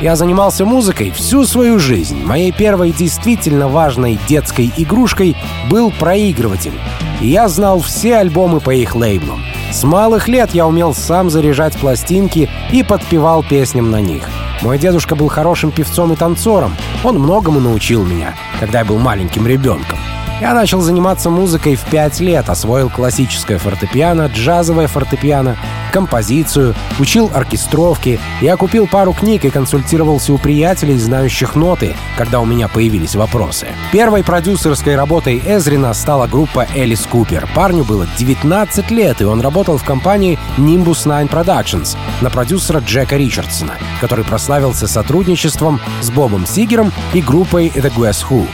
Я 0.00 0.16
занимался 0.16 0.64
музыкой 0.64 1.10
всю 1.10 1.44
свою 1.44 1.78
жизнь. 1.78 2.24
Моей 2.24 2.52
первой 2.52 2.92
действительно 2.92 3.68
важной 3.68 4.18
детской 4.26 4.72
игрушкой 4.78 5.36
был 5.68 5.90
проигрыватель. 5.90 6.72
И 7.20 7.28
я 7.28 7.48
знал 7.48 7.80
все 7.80 8.16
альбомы 8.16 8.60
по 8.60 8.74
их 8.74 8.94
лейблам. 8.94 9.42
С 9.72 9.84
малых 9.84 10.26
лет 10.26 10.54
я 10.54 10.66
умел 10.66 10.94
сам 10.94 11.28
заряжать 11.28 11.76
пластинки 11.76 12.48
и 12.72 12.82
подпевал 12.82 13.42
песням 13.42 13.90
на 13.90 14.00
них. 14.00 14.26
Мой 14.62 14.78
дедушка 14.78 15.16
был 15.16 15.28
хорошим 15.28 15.70
певцом 15.70 16.14
и 16.14 16.16
танцором. 16.16 16.74
Он 17.04 17.18
многому 17.18 17.60
научил 17.60 18.06
меня, 18.06 18.34
когда 18.58 18.78
я 18.78 18.84
был 18.86 18.98
маленьким 18.98 19.46
ребенком. 19.46 19.98
Я 20.38 20.52
начал 20.52 20.82
заниматься 20.82 21.30
музыкой 21.30 21.76
в 21.76 21.84
пять 21.86 22.20
лет, 22.20 22.50
освоил 22.50 22.90
классическое 22.90 23.56
фортепиано, 23.56 24.26
джазовое 24.26 24.86
фортепиано, 24.86 25.56
композицию, 25.92 26.74
учил 26.98 27.30
оркестровки. 27.32 28.20
Я 28.42 28.58
купил 28.58 28.86
пару 28.86 29.14
книг 29.14 29.46
и 29.46 29.50
консультировался 29.50 30.34
у 30.34 30.38
приятелей, 30.38 30.98
знающих 30.98 31.54
ноты, 31.54 31.96
когда 32.18 32.40
у 32.40 32.44
меня 32.44 32.68
появились 32.68 33.14
вопросы. 33.14 33.68
Первой 33.92 34.22
продюсерской 34.22 34.94
работой 34.94 35.42
Эзрина 35.42 35.94
стала 35.94 36.26
группа 36.26 36.66
Элис 36.74 37.06
Купер. 37.06 37.48
Парню 37.54 37.84
было 37.84 38.06
19 38.18 38.90
лет, 38.90 39.22
и 39.22 39.24
он 39.24 39.40
работал 39.40 39.78
в 39.78 39.84
компании 39.84 40.38
Nimbus 40.58 41.04
9 41.04 41.30
Productions 41.30 41.96
на 42.20 42.28
продюсера 42.28 42.80
Джека 42.80 43.16
Ричардсона, 43.16 43.78
который 44.02 44.26
прославился 44.26 44.86
сотрудничеством 44.86 45.80
с 46.02 46.10
Бобом 46.10 46.44
Сигером 46.46 46.92
и 47.14 47.22
группой 47.22 47.68
The 47.68 47.90
Guess 47.94 48.26
Who. 48.28 48.46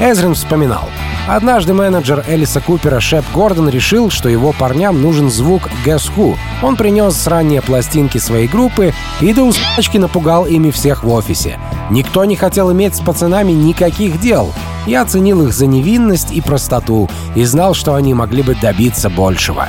Эзрин 0.00 0.34
вспоминал. 0.34 0.88
Однажды 1.28 1.74
менеджер 1.74 2.24
Элиса 2.26 2.60
Купера 2.60 3.00
Шеп 3.00 3.24
Гордон 3.34 3.68
решил, 3.68 4.08
что 4.10 4.30
его 4.30 4.52
парням 4.52 5.02
нужен 5.02 5.30
звук 5.30 5.68
Guess 5.84 6.10
Who. 6.16 6.36
Он 6.62 6.76
принес 6.76 7.26
ранние 7.26 7.60
пластинки 7.60 8.16
своей 8.16 8.48
группы 8.48 8.94
и 9.20 9.34
до 9.34 9.42
усачки 9.42 9.98
напугал 9.98 10.46
ими 10.46 10.70
всех 10.70 11.04
в 11.04 11.12
офисе. 11.12 11.58
Никто 11.90 12.24
не 12.24 12.34
хотел 12.34 12.72
иметь 12.72 12.94
с 12.94 13.00
пацанами 13.00 13.52
никаких 13.52 14.20
дел. 14.20 14.54
Я 14.86 15.04
ценил 15.04 15.42
их 15.42 15.52
за 15.52 15.66
невинность 15.66 16.32
и 16.32 16.40
простоту 16.40 17.10
и 17.34 17.44
знал, 17.44 17.74
что 17.74 17.94
они 17.94 18.14
могли 18.14 18.42
бы 18.42 18.54
добиться 18.54 19.10
большего. 19.10 19.68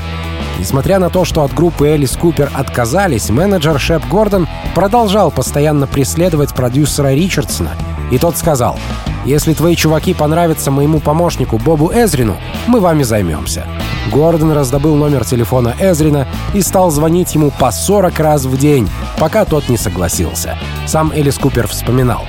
Несмотря 0.59 0.99
на 0.99 1.09
то, 1.09 1.23
что 1.23 1.43
от 1.43 1.53
группы 1.53 1.87
Элис 1.87 2.17
Купер 2.17 2.51
отказались, 2.53 3.29
менеджер 3.29 3.79
Шеп 3.79 4.05
Гордон 4.07 4.47
продолжал 4.75 5.31
постоянно 5.31 5.87
преследовать 5.87 6.53
продюсера 6.53 7.13
Ричардсона, 7.13 7.71
и 8.11 8.17
тот 8.17 8.37
сказал, 8.37 8.77
«Если 9.25 9.53
твои 9.53 9.75
чуваки 9.75 10.13
понравятся 10.13 10.71
моему 10.71 10.99
помощнику 10.99 11.57
Бобу 11.57 11.91
Эзрину, 11.93 12.37
мы 12.67 12.79
вами 12.79 13.03
займемся». 13.03 13.65
Гордон 14.11 14.53
раздобыл 14.53 14.95
номер 14.95 15.25
телефона 15.25 15.75
Эзрина 15.79 16.27
и 16.53 16.61
стал 16.61 16.89
звонить 16.89 17.35
ему 17.35 17.51
по 17.51 17.71
40 17.71 18.19
раз 18.19 18.45
в 18.45 18.57
день, 18.57 18.89
пока 19.19 19.45
тот 19.45 19.69
не 19.69 19.77
согласился. 19.77 20.57
Сам 20.87 21.11
Элис 21.11 21.37
Купер 21.37 21.67
вспоминал. 21.67 22.25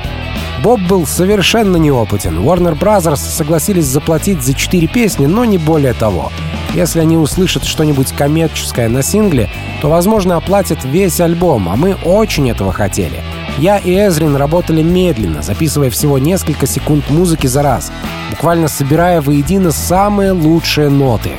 Боб 0.62 0.80
был 0.80 1.06
совершенно 1.06 1.78
неопытен. 1.78 2.38
Warner 2.40 2.78
Brothers 2.78 3.16
согласились 3.16 3.86
заплатить 3.86 4.42
за 4.42 4.52
четыре 4.52 4.88
песни, 4.88 5.24
но 5.24 5.46
не 5.46 5.56
более 5.56 5.94
того. 5.94 6.30
Если 6.74 7.00
они 7.00 7.16
услышат 7.16 7.64
что-нибудь 7.64 8.12
коммерческое 8.12 8.88
на 8.88 9.02
сингле, 9.02 9.50
то, 9.80 9.88
возможно, 9.88 10.36
оплатят 10.36 10.84
весь 10.84 11.20
альбом, 11.20 11.68
а 11.68 11.76
мы 11.76 11.94
очень 12.04 12.50
этого 12.50 12.72
хотели. 12.72 13.22
Я 13.58 13.78
и 13.78 13.94
Эзрин 13.94 14.36
работали 14.36 14.82
медленно, 14.82 15.42
записывая 15.42 15.90
всего 15.90 16.18
несколько 16.18 16.66
секунд 16.66 17.10
музыки 17.10 17.46
за 17.46 17.62
раз, 17.62 17.92
буквально 18.30 18.68
собирая 18.68 19.20
воедино 19.20 19.70
самые 19.70 20.32
лучшие 20.32 20.88
ноты. 20.88 21.32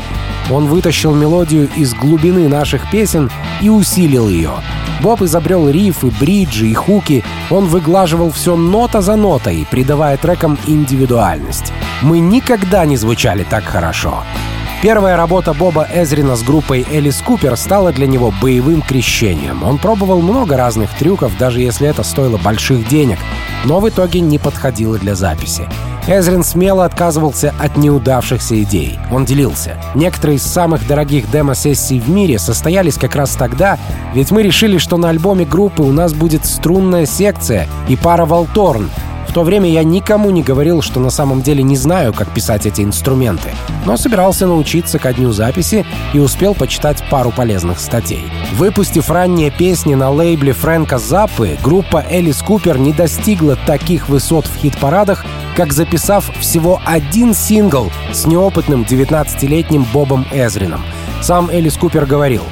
Он 0.50 0.68
вытащил 0.68 1.14
мелодию 1.16 1.70
из 1.76 1.94
глубины 1.94 2.48
наших 2.48 2.90
песен 2.92 3.30
и 3.62 3.70
усилил 3.70 4.28
ее. 4.28 4.52
Боб 5.02 5.22
изобрел 5.22 5.70
рифы, 5.70 6.12
бриджи 6.20 6.68
и 6.68 6.74
хуки. 6.74 7.24
Он 7.50 7.66
выглаживал 7.66 8.32
все 8.32 8.56
нота 8.56 9.02
за 9.02 9.16
нотой, 9.16 9.66
придавая 9.70 10.18
трекам 10.18 10.60
индивидуальность. 10.68 11.74
Мы 12.02 12.20
никогда 12.20 12.86
не 12.86 12.98
звучали 12.98 13.44
так 13.50 13.64
хорошо. 13.64 14.24
Первая 14.82 15.16
работа 15.16 15.54
Боба 15.54 15.88
Эзрина 15.94 16.36
с 16.36 16.42
группой 16.42 16.84
Элис 16.92 17.22
Купер 17.22 17.56
стала 17.56 17.92
для 17.92 18.08
него 18.08 18.34
боевым 18.42 18.82
крещением. 18.82 19.64
Он 19.64 19.78
пробовал 19.78 20.24
много 20.24 20.58
разных 20.58 20.90
трюков, 20.98 21.38
даже 21.38 21.62
если 21.62 21.88
это 21.88 22.02
стоило 22.02 22.38
больших 22.38 22.88
денег, 22.88 23.20
но 23.64 23.80
в 23.80 23.88
итоге 23.88 24.22
не 24.22 24.40
подходило 24.40 24.98
для 24.98 25.14
записи. 25.14 25.70
Эзрин 26.08 26.44
смело 26.44 26.84
отказывался 26.84 27.54
от 27.60 27.78
неудавшихся 27.78 28.60
идей. 28.64 28.98
Он 29.12 29.24
делился. 29.24 29.78
Некоторые 29.94 30.38
из 30.38 30.44
самых 30.44 30.88
дорогих 30.88 31.30
демо-сессий 31.30 32.00
в 32.00 32.10
мире 32.10 32.40
состоялись 32.40 32.98
как 32.98 33.16
раз 33.16 33.36
тогда, 33.36 33.78
ведь 34.16 34.32
мы 34.32 34.42
решили, 34.42 34.80
что 34.80 34.98
на 34.98 35.10
альбоме 35.10 35.46
группы 35.46 35.84
у 35.84 35.92
нас 35.92 36.16
будет 36.16 36.48
струнная 36.48 37.06
секция 37.06 37.68
и 37.88 37.96
пара 37.96 38.26
волторн, 38.26 38.90
в 39.32 39.34
то 39.34 39.44
время 39.44 39.70
я 39.70 39.86
никому 39.86 40.30
не 40.30 40.44
говорил, 40.44 40.82
что 40.82 41.00
на 41.00 41.10
самом 41.10 41.42
деле 41.42 41.64
не 41.64 41.78
знаю, 41.78 42.12
как 42.12 42.34
писать 42.34 42.66
эти 42.66 42.82
инструменты, 42.82 43.52
но 43.86 43.96
собирался 43.96 44.46
научиться 44.46 45.00
ко 45.00 45.14
дню 45.14 45.32
записи 45.32 45.86
и 46.14 46.20
успел 46.20 46.54
почитать 46.54 47.02
пару 47.10 47.32
полезных 47.32 47.80
статей. 47.80 48.30
Выпустив 48.56 49.10
ранние 49.10 49.50
песни 49.50 49.96
на 49.96 50.10
лейбле 50.10 50.52
Фрэнка 50.52 50.98
Заппы, 50.98 51.58
группа 51.64 52.04
Элис 52.10 52.42
Купер 52.42 52.78
не 52.78 52.92
достигла 52.92 53.56
таких 53.56 54.10
высот 54.10 54.48
в 54.48 54.58
хит-парадах, 54.58 55.26
как 55.56 55.72
записав 55.72 56.30
всего 56.42 56.82
один 56.86 57.34
сингл 57.34 57.90
с 58.12 58.28
неопытным 58.28 58.82
19-летним 58.82 59.86
Бобом 59.94 60.26
Эзрином. 60.34 60.82
Сам 61.22 61.50
Элис 61.50 61.78
Купер 61.78 62.06
говорил, 62.06 62.44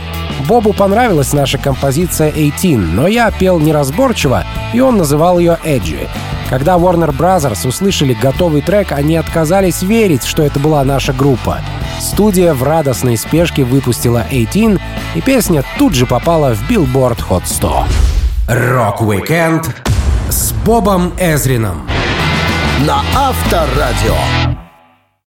Бобу 0.47 0.73
понравилась 0.73 1.33
наша 1.33 1.57
композиция 1.57 2.31
18, 2.31 2.77
но 2.77 3.07
я 3.07 3.31
пел 3.31 3.59
неразборчиво, 3.59 4.45
и 4.73 4.79
он 4.79 4.97
называл 4.97 5.39
ее 5.39 5.57
«Эджи». 5.63 6.07
Когда 6.49 6.77
Warner 6.77 7.15
Brothers 7.15 7.67
услышали 7.67 8.13
готовый 8.13 8.61
трек, 8.61 8.91
они 8.91 9.17
отказались 9.17 9.81
верить, 9.83 10.23
что 10.23 10.43
это 10.43 10.59
была 10.59 10.83
наша 10.83 11.13
группа. 11.13 11.59
Студия 11.99 12.53
в 12.53 12.63
радостной 12.63 13.17
спешке 13.17 13.63
выпустила 13.63 14.25
18, 14.31 14.79
и 15.15 15.21
песня 15.21 15.63
тут 15.77 15.93
же 15.93 16.05
попала 16.05 16.55
в 16.55 16.69
Billboard 16.69 17.19
Hot 17.29 17.43
100. 17.45 17.85
Рок-викенд 18.47 19.75
с 20.29 20.51
Бобом 20.65 21.13
Эзрином 21.19 21.87
На 22.85 23.01
Авторадио. 23.15 24.58